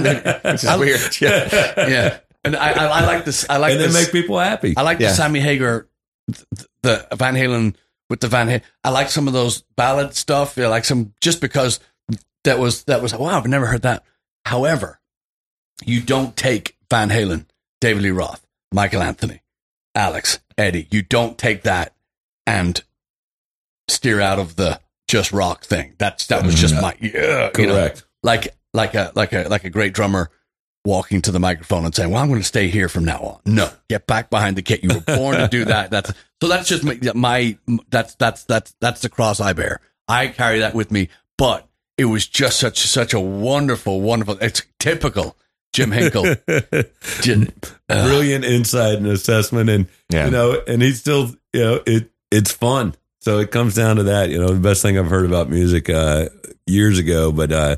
[0.52, 1.02] This is weird.
[1.22, 1.88] Yeah.
[1.90, 3.46] yeah, and I, I, like this.
[3.50, 4.76] I like and they make people happy.
[4.78, 5.10] I like Yeah.
[5.10, 5.88] the Sammy Hagar,
[6.32, 7.76] th- the Van Halen
[8.10, 8.62] with the Van Halen.
[8.84, 10.58] I like some of those ballad stuff.
[10.58, 11.80] I like some just because
[12.44, 13.38] that was that was wow.
[13.38, 14.04] I've never heard that.
[14.46, 15.00] However,
[15.86, 17.46] you don't take Van Halen,
[17.80, 19.42] David Lee Roth, Michael Anthony,
[19.96, 20.88] Alex, Eddie.
[20.92, 21.94] You don't take that
[22.48, 22.84] and
[23.92, 25.94] steer out of the just rock thing.
[25.98, 26.82] That's that was just Mhm.
[26.82, 27.50] my yeah.
[27.58, 28.06] you know, Correct.
[28.24, 30.30] like like a like a like a great drummer
[30.86, 33.40] walking to the microphone and saying, "Well, I'm going to stay here from now on."
[33.54, 34.84] No, get back behind the kit.
[34.84, 35.92] You were born to do that.
[35.92, 36.12] That's
[36.42, 36.48] so.
[36.48, 37.58] That's just my, my
[37.90, 39.80] that's that's that's that's the cross I bear.
[40.08, 41.10] I carry that with me.
[41.38, 41.68] But
[41.98, 44.38] it was just such such a wonderful, wonderful.
[44.42, 45.36] It's typical
[45.74, 46.36] Jim Hinkle.
[47.22, 47.50] Jim,
[47.90, 50.26] uh, brilliant insight and assessment and Yeah.
[50.26, 54.04] you know and he's still you know it it's fun so it comes down to
[54.04, 56.28] that you know the best thing i've heard about music uh
[56.68, 57.76] years ago but uh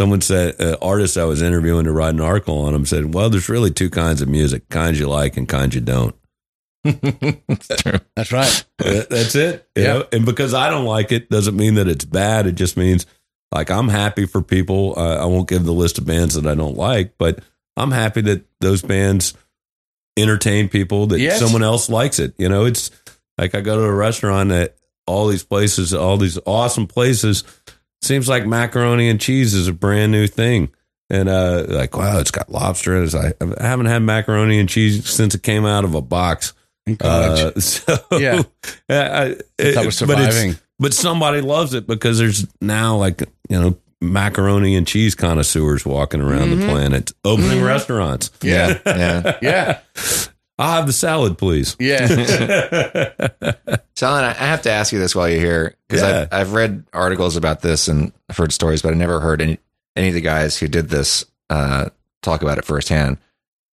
[0.00, 3.28] someone said uh, artist i was interviewing to write an article on him said well
[3.30, 6.14] there's really two kinds of music kinds you like and kinds you don't
[6.84, 7.98] It's true.
[8.14, 8.64] that's right.
[8.78, 9.92] That's it you Yeah.
[9.94, 10.04] know?
[10.12, 13.06] and because i don't like it doesn't mean that it's bad it just means
[13.52, 16.54] like i'm happy for people uh, i won't give the list of bands that i
[16.54, 17.40] don't like but
[17.76, 19.34] i'm happy that those bands
[20.16, 21.38] entertain people that Yes.
[21.40, 22.90] someone else likes it you know it's
[23.38, 24.76] like i go to a restaurant at
[25.06, 27.44] all these places all these awesome places
[28.02, 30.68] seems like macaroni and cheese is a brand new thing
[31.10, 34.68] and uh like wow it's got lobster in it i, I haven't had macaroni and
[34.68, 36.52] cheese since it came out of a box
[37.00, 38.42] uh, so Yeah.
[38.88, 40.56] I, I, that was but surviving.
[40.78, 46.20] but somebody loves it because there's now like you know macaroni and cheese connoisseurs walking
[46.22, 46.68] around the Mhm.
[46.70, 48.78] planet opening restaurants Yeah.
[48.86, 49.38] Yeah.
[49.42, 49.78] Yeah.
[50.58, 52.06] I'll have the salad please Yeah.
[53.96, 56.28] So, I I have to ask you this while you're here because Yeah.
[56.30, 59.58] I've, I've read articles about this and I've heard stories, but I never heard any
[59.96, 61.88] any of the guys who did this uh,
[62.22, 63.18] talk about it firsthand.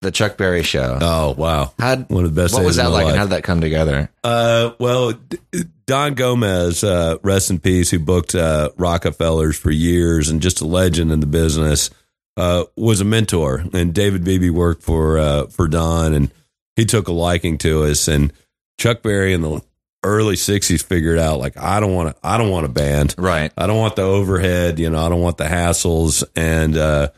[0.01, 0.97] The Chuck Berry show.
[0.99, 3.23] oh wow How, one of the best what days was that my like, and how
[3.25, 4.09] did that come together?
[4.23, 5.37] Uh, well, D-
[5.85, 10.65] Don Gomez, uh, rest in peace, who booked uh, Rockefellers for years and just a
[10.65, 11.91] legend in the business,
[12.35, 13.63] uh, was a mentor.
[13.73, 16.31] And David Beebe worked for uh, for Don, and
[16.75, 18.07] he took a liking to us.
[18.07, 18.31] And
[18.79, 19.61] Chuck Berry in the
[20.03, 23.15] early '60s figured out like I don't want to, I don't want a band.
[23.17, 23.51] Right.
[23.57, 26.23] I don't want the overhead, you know, I don't want the hassles.
[26.35, 27.09] And uh,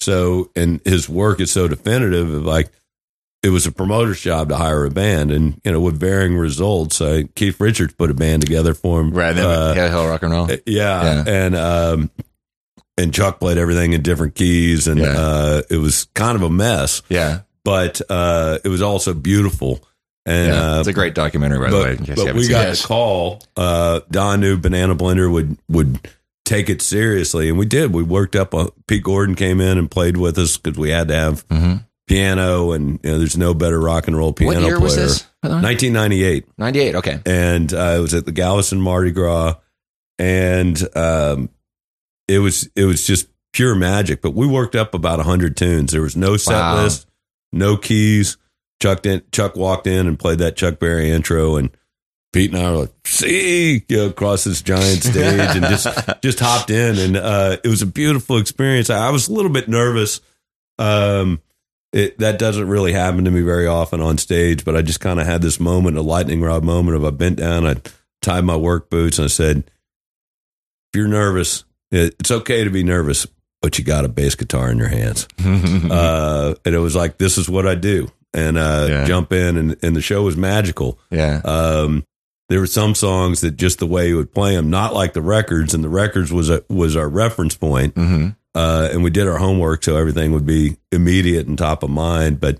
[0.00, 2.68] so, and his work is so definitive, of like
[3.42, 7.00] it was a promoter's job to hire a band, and you know, with varying results.
[7.00, 9.34] Uh, Keith Richards put a band together for him, Right.
[9.34, 10.48] Then Uh, yeah, Hell Rock and Roll.
[10.50, 11.24] yeah, Yeah.
[11.26, 12.10] and um,
[12.96, 15.14] and Chuck played everything in different keys, and Yeah.
[15.16, 17.40] uh, it was kind of a mess, Yeah.
[17.64, 19.84] But uh, it was also beautiful.
[20.26, 20.72] And yeah.
[20.76, 21.96] uh, it's a great documentary, by the way.
[21.96, 22.76] But, but we got it.
[22.78, 23.42] the call.
[23.56, 26.08] Uh, Don knew Banana Blender would would
[26.46, 27.92] take it seriously, and we did.
[27.92, 28.54] We worked up.
[28.54, 31.84] A, Pete Gordon came in and played with us because we had to have Mhm.
[32.06, 34.82] piano, and you know, there's no better rock and roll piano What year player.
[34.84, 35.26] was this?
[35.42, 35.62] by the way?
[35.62, 36.94] 1998, 98.
[36.96, 37.20] Okay.
[37.26, 39.56] and uh, it was at the Galveston Mardi Gras,
[40.18, 41.50] and um,
[42.28, 44.22] it was it was just pure magic.
[44.22, 45.92] But we worked up about hundred tunes.
[45.92, 46.82] There was no set Wow.
[46.82, 47.06] list,
[47.54, 48.36] no keys.
[48.82, 51.70] Chuck in, Chuck walked in and played that Chuck Berry intro, and
[52.32, 55.86] Pete and I were like, "See," you know, across this giant stage, and just
[56.22, 58.90] just hopped in, and uh, it was a beautiful experience.
[58.90, 60.20] I, I was a little bit nervous
[60.78, 61.40] Um,
[61.92, 65.20] it, that doesn't really happen to me very often on stage, but I just kind
[65.20, 67.76] of had this moment, a lightning rod moment of I bent down, I
[68.20, 72.82] tied my work boots, and I said, "If you're nervous, it, it's okay to be
[72.82, 73.28] nervous,
[73.64, 77.38] but you got a bass guitar in your hands." uh, and it was like, "This
[77.38, 79.04] is what I do," and uh, Yeah.
[79.06, 80.98] jump in, and, and the show was magical.
[81.10, 81.40] yeah.
[81.44, 82.04] Um,
[82.50, 85.22] there were some songs that just the way you would play them, not like the
[85.22, 87.94] records, and the records was a, was our reference point.
[87.94, 91.88] hmm Uh, and we did our homework so everything would be immediate and top of
[91.90, 92.38] mind.
[92.40, 92.58] But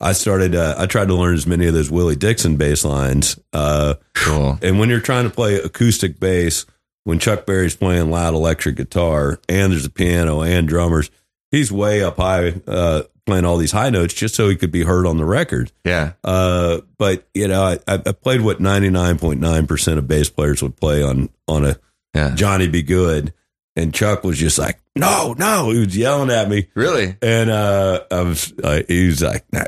[0.00, 3.38] I started, uh, I tried to learn as many of those Willie Dixon bass lines.
[3.52, 4.58] Uh, Cool.
[4.62, 6.64] and when you're trying to play acoustic bass,
[7.08, 11.10] when Chuck Berry's playing loud electric guitar and there's a piano and drummers,
[11.50, 14.82] he's way up high, uh, playing all these high notes just so he could be
[14.82, 15.72] heard on the record.
[15.86, 16.12] Yeah.
[16.22, 21.30] Uh, but you know, I, I played what 99.9% of bass players would play on,
[21.46, 21.76] on a
[22.14, 22.34] Yeah.
[22.34, 22.82] Johnny B.
[22.82, 23.32] Goode.
[23.74, 25.70] And Chuck was just like, no, no.
[25.70, 26.68] He was yelling at me.
[26.74, 27.16] Really?
[27.22, 29.64] And, uh, I was, uh, he was like, nah,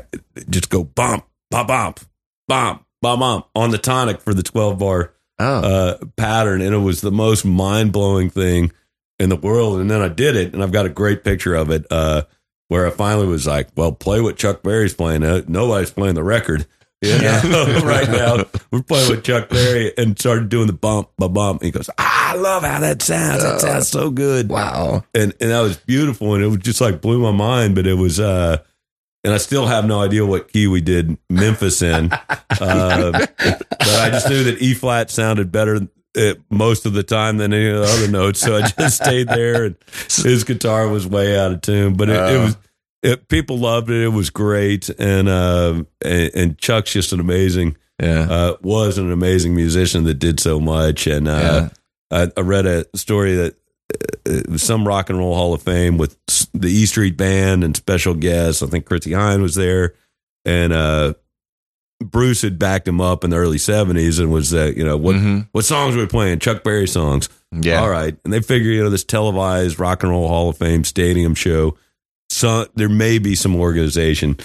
[0.47, 2.01] just go bump, bump, bump,
[2.47, 5.61] bump, bump, bump on the tonic for the 12 bar, Oh.
[5.63, 6.61] uh, pattern.
[6.61, 8.71] And it was the most mind blowing thing
[9.19, 9.79] in the world.
[9.79, 12.23] And then I did it and I've got a great picture of it, uh,
[12.67, 15.23] where I finally was like, well, play what Chuck Berry's playing.
[15.23, 16.65] Uh, nobody's playing the record.
[17.03, 21.27] You know, right now we're playing with Chuck Berry and started doing the bump, ba
[21.29, 21.63] bump.
[21.63, 23.41] He goes, ah, I love how that sounds.
[23.41, 24.49] That sounds so good.
[24.49, 25.03] wow.
[25.15, 27.73] And and that was beautiful, and it was just like blew my mind.
[27.73, 28.57] But it was, uh,
[29.23, 32.11] and I still have no idea what key we did Memphis in.
[32.11, 37.37] uh, but I just knew that E flat sounded better uh, most of the time
[37.37, 39.65] than any of the other notes, so I just stayed there.
[39.65, 39.75] And
[40.09, 42.43] his guitar was way out of tune, but it, it Oh.
[42.45, 42.57] was.
[43.03, 44.03] It, people loved it.
[44.03, 48.27] It was great, and uh, and, and Chuck's just an amazing Yeah.
[48.29, 51.07] uh, was an amazing musician that did so much.
[51.07, 51.69] And uh,
[52.11, 53.57] I, I read a story that uh,
[54.57, 56.17] some rock and roll Hall of Fame with
[56.53, 58.61] the E Street Band and special guests.
[58.63, 59.93] I think Chrissie Hynde was there,
[60.45, 61.13] and uh,
[62.03, 65.15] Bruce had backed him up in the early seventies and was uh, you know what
[65.15, 65.47] Mhm.
[65.51, 66.39] what songs were we playing?
[66.39, 67.29] Chuck Berry songs.
[67.51, 67.81] Yeah.
[67.81, 68.15] All right.
[68.23, 71.77] And they figure, you know, this televised rock and roll Hall of Fame stadium show,
[72.29, 74.37] so there may be some organization.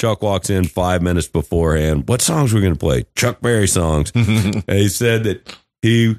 [0.00, 2.08] Chuck walks in five minutes beforehand.
[2.08, 3.04] What songs are we going to play?
[3.14, 4.10] Chuck Berry songs.
[4.14, 6.18] and he said that he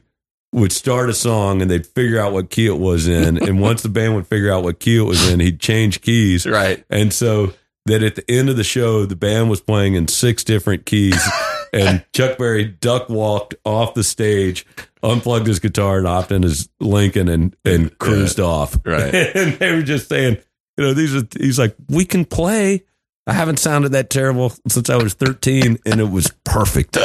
[0.53, 3.41] would start a song and they'd figure out what key it was in.
[3.41, 6.45] and once the band would figure out what key it was in, he'd change keys.
[6.45, 6.83] right.
[6.89, 7.53] And so
[7.85, 11.21] that at the end of the show, the band was playing in six different keys.
[11.73, 14.65] and Chuck Berry duck walked off the stage,
[15.01, 18.77] unplugged his guitar, and hopped in his Lincoln and, and cruised off.
[18.85, 19.13] Right.
[19.35, 20.37] and they were just saying,
[20.77, 22.83] you know, these are, he's like, we can play.
[23.25, 26.97] I haven't sounded that terrible since I was 13, and it was perfect.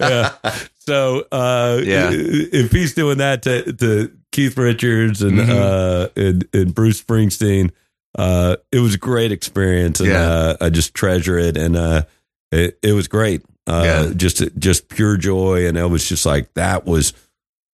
[0.00, 0.32] Yeah.
[0.78, 2.10] So, uh, Yeah.
[2.12, 5.48] if he's doing that to, to Keith Richards and, Mhm.
[5.50, 7.70] uh, and, and Bruce Springsteen,
[8.16, 10.20] uh, it was a great experience, and Yeah.
[10.30, 11.56] uh, I just treasure it.
[11.56, 12.02] And uh,
[12.52, 14.12] it, it was great, uh, Yeah.
[14.16, 15.66] just just pure joy.
[15.66, 17.12] And it was just like that was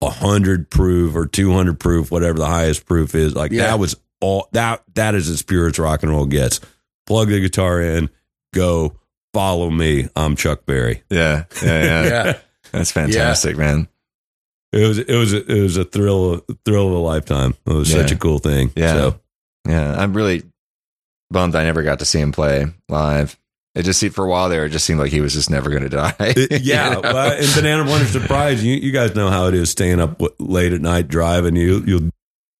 [0.00, 3.34] a hundred proof or two hundred proof, whatever the highest proof is.
[3.36, 6.58] Like that was all that that is as pure as rock and roll gets.
[7.12, 8.08] Plug the guitar in,
[8.54, 8.96] go.
[9.34, 10.08] Follow me.
[10.16, 11.02] I'm Chuck Berry.
[11.10, 11.44] Yeah.
[11.62, 11.82] Yeah.
[11.82, 12.02] Yeah.
[12.04, 12.38] Yeah.
[12.72, 13.86] That's fantastic, man.
[14.72, 17.54] It was it was it was a thrill thrill of a lifetime.
[17.66, 18.72] It was such a cool thing.
[18.74, 18.94] Yeah.
[18.94, 19.20] So,
[19.68, 19.94] Yeah.
[19.94, 20.42] I'm really
[21.30, 23.38] bummed I never got to see him play live.
[23.74, 25.68] It just seemed for a while there, it just seemed like he was just never
[25.68, 26.14] going to die.
[26.50, 27.00] Yeah, You know?
[27.02, 28.64] well, and Banana Blender Surprise.
[28.64, 31.56] You, you guys know how it is staying up late at night driving.
[31.56, 32.10] You you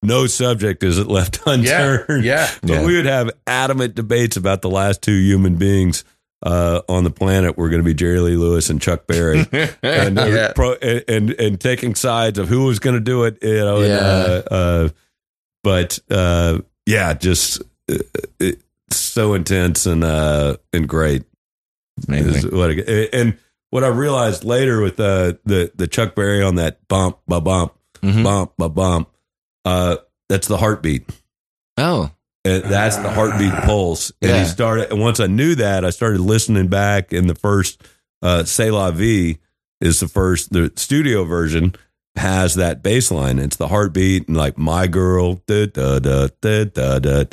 [0.03, 2.23] no subject is left unturned.
[2.23, 2.49] Yeah.
[2.61, 2.85] But Yeah.
[2.85, 6.03] we would have adamant debates about the last two human beings
[6.45, 7.57] uh, on the planet.
[7.57, 9.45] We're going to be Jerry Lee Lewis and Chuck Berry,
[9.81, 10.51] and, uh, yeah.
[10.53, 13.37] pro, and, and and taking sides of who was going to do it.
[13.41, 13.97] You know, and, Yeah.
[13.97, 14.89] uh, uh,
[15.63, 17.97] but uh, yeah, just uh,
[18.39, 21.23] it, so intense and uh, and great.
[22.07, 23.37] What I- and
[23.69, 27.73] what I realized later with uh, the the Chuck Berry on that bump, ba bump,
[28.01, 28.23] Mhm.
[28.23, 29.07] bump, ba bump,
[29.65, 29.97] uh,
[30.29, 31.09] that's the heartbeat.
[31.77, 32.11] Oh,
[32.45, 34.11] And that's the heartbeat pulse.
[34.21, 34.39] And Yeah.
[34.43, 37.13] he started, and once I knew that, I started listening back.
[37.13, 37.81] And the first
[38.21, 39.37] uh, "C'est La Vie"
[39.81, 40.51] is the first.
[40.53, 41.75] The studio version
[42.15, 43.39] has that bass line.
[43.39, 47.23] It's the heartbeat and like "My Girl." Da, da, da, da, da, da.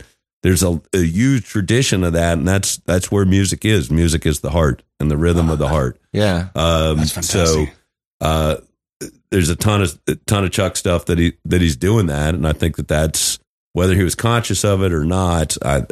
[0.42, 3.90] There's a, a huge tradition of that, and that's that's where music is.
[3.90, 5.98] Music is the heart and the rhythm of the heart.
[6.12, 6.48] yeah.
[6.54, 7.66] Um, That's so
[8.22, 8.56] uh,
[9.30, 12.34] there's a ton of a ton of Chuck stuff that he that he's doing that,
[12.34, 13.38] and I think that that's
[13.72, 15.56] whether he was conscious of it or not.
[15.64, 15.86] I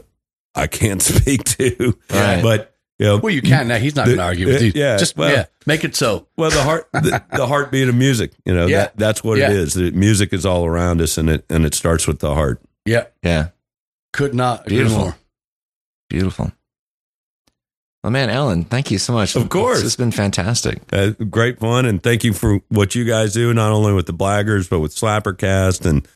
[0.55, 2.43] I can't speak to, Right.
[2.43, 3.77] but you know, Well, you can now.
[3.78, 4.73] He's not going to argue with you.
[4.74, 6.27] yeah, Just well- yeah, make it so.
[6.36, 8.32] well the heart the, the heartbeat of music.
[8.44, 8.78] You know, Yeah.
[8.78, 9.51] that, that's what Yeah.
[9.51, 9.74] it is.
[9.74, 12.60] The music is all around us, and it and it starts with the heart.
[12.85, 13.48] Yeah, Yeah.
[14.12, 15.15] could not Beautiful.
[16.10, 16.51] Beautiful.
[18.02, 19.34] Well, man, Alan, thank you so much.
[19.34, 19.82] Of course.
[19.82, 20.80] It's been fantastic.
[20.92, 24.14] Uh, great fun, and thank you for what you guys do, not only with the
[24.14, 26.06] Blaggards, but with Slappercast and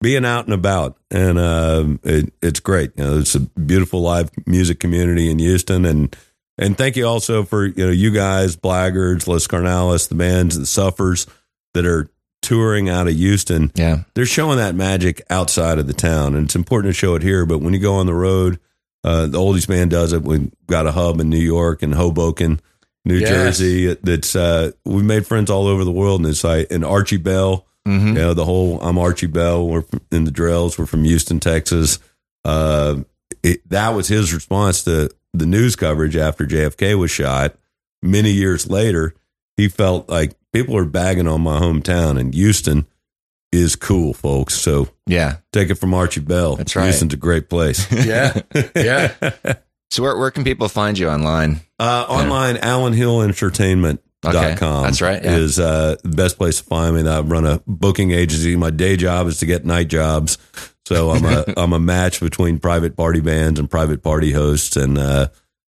[0.00, 0.96] being out and about.
[1.10, 2.92] And um, it, it's great.
[2.96, 6.16] You know, it's a beautiful live music community in Houston, and
[6.58, 10.64] and thank you also for you know you guys, Blaggards, Los Carnales, the bands, the
[10.64, 11.26] Suffers
[11.74, 12.08] that are
[12.40, 13.72] touring out of Houston.
[13.74, 14.04] Yeah.
[14.14, 17.44] They're showing that magic outside of the town, and it's important to show it here.
[17.44, 18.58] But when you go on the road,
[19.06, 20.22] uh, the oldest man does it.
[20.22, 22.60] We've got a hub in New York and Hoboken,
[23.04, 23.28] New Yes.
[23.30, 23.94] Jersey.
[24.02, 27.66] That's uh, we've made friends all over the world, and it's like and Archie Bell.
[27.86, 28.08] Mm-hmm.
[28.08, 29.66] You know, the whole I'm Archie Bell.
[29.68, 30.76] We're in the Drells.
[30.76, 32.00] We're from Houston, Texas.
[32.44, 33.02] Uh,
[33.44, 37.54] it, that was his response to the news coverage after JFK was shot.
[38.02, 39.14] Many years later,
[39.56, 42.86] he felt like people are bagging on my hometown, and Houston
[43.56, 44.54] is cool, folks.
[44.54, 45.36] So Yeah.
[45.52, 46.56] take it from Archie Bell.
[46.56, 46.84] That's right.
[46.84, 47.86] Houston's a great place.
[48.06, 48.40] Yeah.
[48.74, 49.12] Yeah.
[49.92, 51.60] So where, where can people find you online?
[51.78, 54.02] Uh, online, Alan Hill Entertainment.
[54.24, 55.36] Okay, Dot com that's right, yeah.
[55.36, 57.08] Is uh, the best place to find me.
[57.08, 58.56] I run a booking agency.
[58.56, 60.38] My day job is to get night jobs,
[60.86, 64.98] so I'm a I'm a match between private party bands and private party hosts, and
[64.98, 65.28] uh,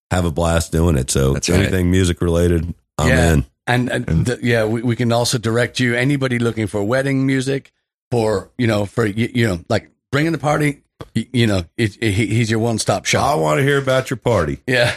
[0.10, 1.12] have a blast doing it.
[1.12, 1.60] So That's right.
[1.60, 3.34] anything music related, I'm Yeah.
[3.34, 3.46] in.
[3.68, 5.94] And, and th- yeah, we, we can also direct you.
[5.94, 7.72] Anybody looking for wedding music,
[8.12, 10.82] for you know, for you, you know, like bringing the party.
[11.14, 13.24] You, you know, it, it, he- he's your one stop shop.
[13.24, 14.60] I want to hear about your party.
[14.68, 14.96] Yeah,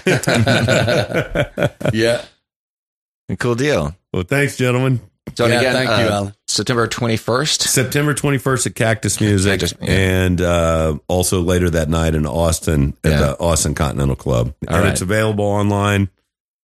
[1.92, 2.24] yeah.
[3.38, 3.94] Cool deal.
[4.12, 5.00] Well, thanks, gentlemen.
[5.36, 6.34] So Yeah, again, thank you, uh, Alan.
[6.48, 7.60] September 21st.
[7.60, 9.90] September 21st at Cactus Music, Cactus, yeah.
[9.92, 13.18] and uh, also later that night in Austin at Yeah.
[13.20, 14.52] the Austin Continental Club.
[14.66, 14.92] All and right.
[14.92, 16.08] it's available online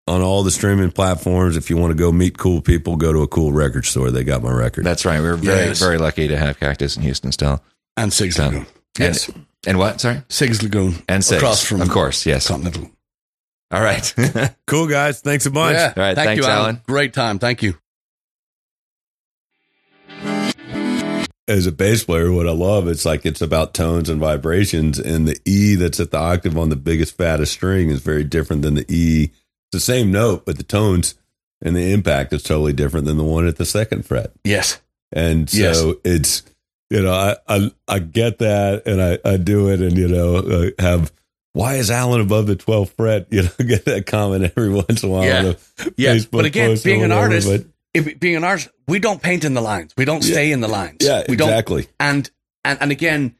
[0.07, 1.57] on all the streaming platforms.
[1.57, 4.09] If you want to go meet cool people, go to a cool record store.
[4.11, 4.85] They got my record.
[4.85, 5.19] That's right.
[5.19, 5.79] We were very, Yes.
[5.79, 7.61] very lucky to have Cactus in Houston still.
[7.97, 8.65] And Sigs So- Lagoon.
[8.97, 9.29] Yes,
[9.67, 10.01] And what?
[10.01, 10.23] Sorry?
[10.29, 10.95] Sig's Lagoon.
[11.07, 11.37] And six.
[11.41, 12.47] across from of course, yes.
[12.47, 12.89] Continental.
[13.69, 14.13] All right.
[14.67, 15.19] cool, guys.
[15.21, 15.75] Thanks a bunch.
[15.75, 15.93] Yeah.
[15.95, 16.61] All right, Thank thanks, you, Alan.
[16.63, 16.81] Alan.
[16.87, 17.37] Great time.
[17.37, 17.75] Thank you.
[21.49, 25.27] As a bass player, what I love, it's like it's about tones and vibrations, and
[25.27, 28.73] the E that's at the octave on the biggest, fattest string is very different than
[28.75, 29.31] the E.
[29.71, 31.15] It's the same note, but the tones
[31.61, 34.31] and the impact is totally different than the one at the second fret.
[34.43, 34.79] Yes.
[35.11, 35.95] And so Yes.
[36.05, 36.43] it's,
[36.89, 40.35] you know, I, I, I get that and I, I do it and, you know,
[40.37, 41.11] uh, have,
[41.53, 43.27] why is Alan above the 12th fret?
[43.31, 45.23] You know, get that comment every once in a while.
[45.23, 45.53] Yeah.
[45.97, 46.15] Yeah.
[46.15, 49.53] Facebook but again, being an whatever, artist, if being an artist, we don't paint in
[49.55, 49.93] the lines.
[49.97, 50.33] We don't Yeah.
[50.33, 50.97] stay in the lines.
[51.01, 51.87] yeah, we don't exactly.
[51.99, 52.29] and
[52.63, 53.35] and and again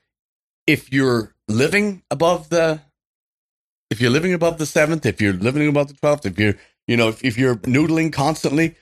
[0.66, 2.82] if you're living above the
[3.90, 6.56] if you're living above the seventh if you're living above the 12th if you're
[6.88, 8.76] you know if, if you're noodling constantly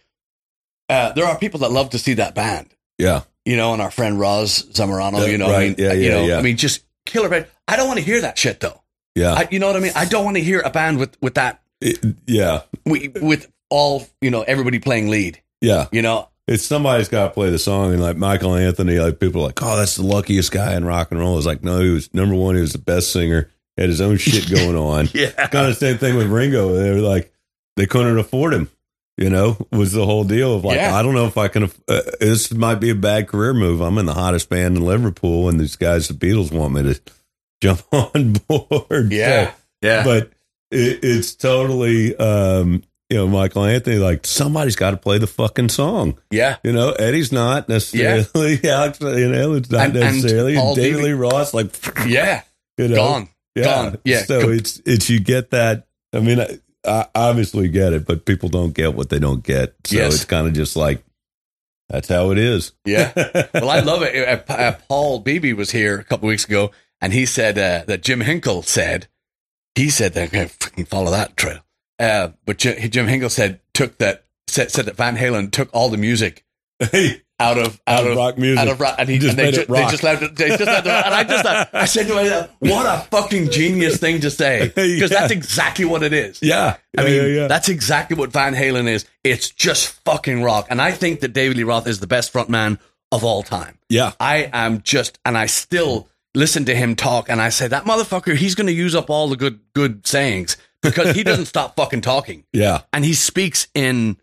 [0.89, 2.67] uh, there are people that love to see that band
[2.97, 3.21] Yeah.
[3.45, 5.77] you know and our friend Roz Zamorano Yeah, you know I right.
[5.77, 6.37] mean Yeah, you know yeah.
[6.37, 8.81] I mean just killer band I don't want to hear that shit though
[9.15, 9.33] Yeah.
[9.33, 11.35] I, you know what I mean I don't want to hear a band with with
[11.35, 12.61] that It- yeah.
[12.85, 15.87] with, with all you know everybody playing lead Yeah.
[15.91, 17.91] you know It's somebody's got to play the song.
[17.93, 21.09] And like Michael Anthony, like people are like, oh, that's the luckiest guy in rock
[21.09, 21.37] and roll.
[21.39, 22.53] It's like, no, he was number one.
[22.53, 25.09] He was the best singer, had his own shit going on.
[25.13, 26.73] yeah kind of same thing with Ringo.
[26.73, 27.31] They were like,
[27.75, 28.69] they couldn't afford him.
[29.17, 30.93] You know, was the whole deal of like, Yeah.
[30.93, 31.63] I don't know if I can.
[31.87, 33.79] Uh, this might be a bad career move.
[33.81, 36.99] I'm in the hottest band in Liverpool, and these guys, the Beatles, want me to
[37.61, 39.13] jump on board.
[39.13, 40.03] yeah yeah.
[40.03, 40.31] but
[40.69, 43.99] it, it's totally, um, you know, Michael Anthony.
[43.99, 46.17] Like somebody's got to play the fucking song.
[46.29, 48.59] yeah You know, Eddie's not necessarily.
[48.69, 50.57] Alex, you know, it's not And- necessarily.
[50.57, 51.73] And David Lee Roth, like,
[52.05, 52.41] yeah
[52.77, 53.63] you know, gone yeah.
[53.63, 53.97] Gone.
[54.03, 54.23] Yeah.
[54.23, 55.87] So Com- it's it's you get that.
[56.13, 59.75] I mean, I, I obviously get it, but people don't get what they don't get.
[59.85, 60.15] So Yes.
[60.15, 61.03] it's kind of just like
[61.89, 62.73] that's how it is.
[62.85, 63.11] Yeah.
[63.53, 64.27] well, I love it.
[64.49, 66.71] Uh, uh, Paul Beebe was here a couple weeks ago,
[67.01, 69.07] and he said uh, that Jim Hinkle said
[69.75, 71.59] he said that I fucking follow that trail.
[71.99, 75.89] Uh, but Jim, Jim Hinkle said took that said, said that Van Halen took all
[75.89, 76.43] the music
[76.79, 78.59] hey, out of out out of of rock music.
[78.59, 80.35] out of rock, and, he, Just and they, made ju- it they just left it.
[80.35, 83.49] They just left it, and I just thought, I said to myself, "What a fucking
[83.51, 85.19] genius thing to say!" Because Yeah.
[85.19, 86.39] that's exactly what it is.
[86.41, 87.47] yeah, I Yeah, mean, yeah, yeah.
[87.47, 89.05] that's exactly what Van Halen is.
[89.23, 90.67] It's just fucking rock.
[90.69, 92.79] And I think that David Lee Roth is the best frontman
[93.11, 93.77] of all time.
[93.89, 97.83] yeah, I am just, and I still listen to him talk, and I say that
[97.85, 101.75] motherfucker, he's going to use up all the good good sayings because he doesn't stop
[101.75, 104.17] fucking talking, yeah, and he speaks in,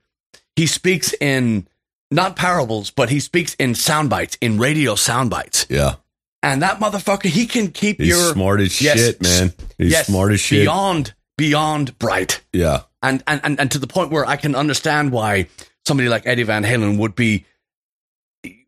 [0.57, 1.67] he speaks in
[2.13, 5.95] not parables, but he speaks in sound bites, in radio sound bites, yeah.
[6.43, 8.99] and that motherfucker, he can keep He's your smart as Yes.
[8.99, 9.53] shit, man.
[9.79, 10.61] He's yes, smart as shit.
[10.63, 15.11] beyond beyond bright yeah, and, and and and to the point where I can understand
[15.11, 15.49] why
[15.87, 17.47] somebody like Eddie Van Halen would be,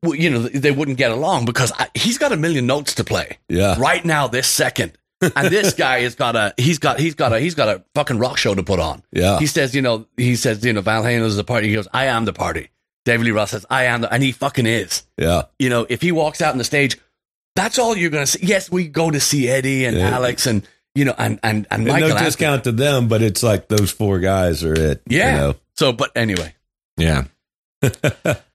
[0.03, 3.39] you know, they wouldn't get along because I, he's got a million notes to play
[3.49, 4.97] yeah, right now, this second.
[5.21, 8.19] and this guy has got a he's got he's got a he's got a fucking
[8.19, 9.03] rock show to put on.
[9.13, 9.39] Yeah.
[9.39, 11.69] He says, you know, he says, you know, Van Halen is the party.
[11.69, 12.71] He goes, I am the party.
[13.05, 15.03] David Lee Roth says, I am the, and he fucking is.
[15.19, 15.43] Yeah.
[15.59, 16.99] You know, if he walks out on the stage,
[17.55, 18.41] that's all you're going to see.
[18.47, 20.11] Yes, we go to see Eddie and Yeah.
[20.11, 22.09] Alex and, you know, and, and, and And Michael.
[22.11, 25.03] no discount to them, but it's like those four guys are it.
[25.07, 25.31] Yeah.
[25.33, 25.55] You know?
[25.77, 26.55] So, but anyway,
[26.97, 27.25] Yeah.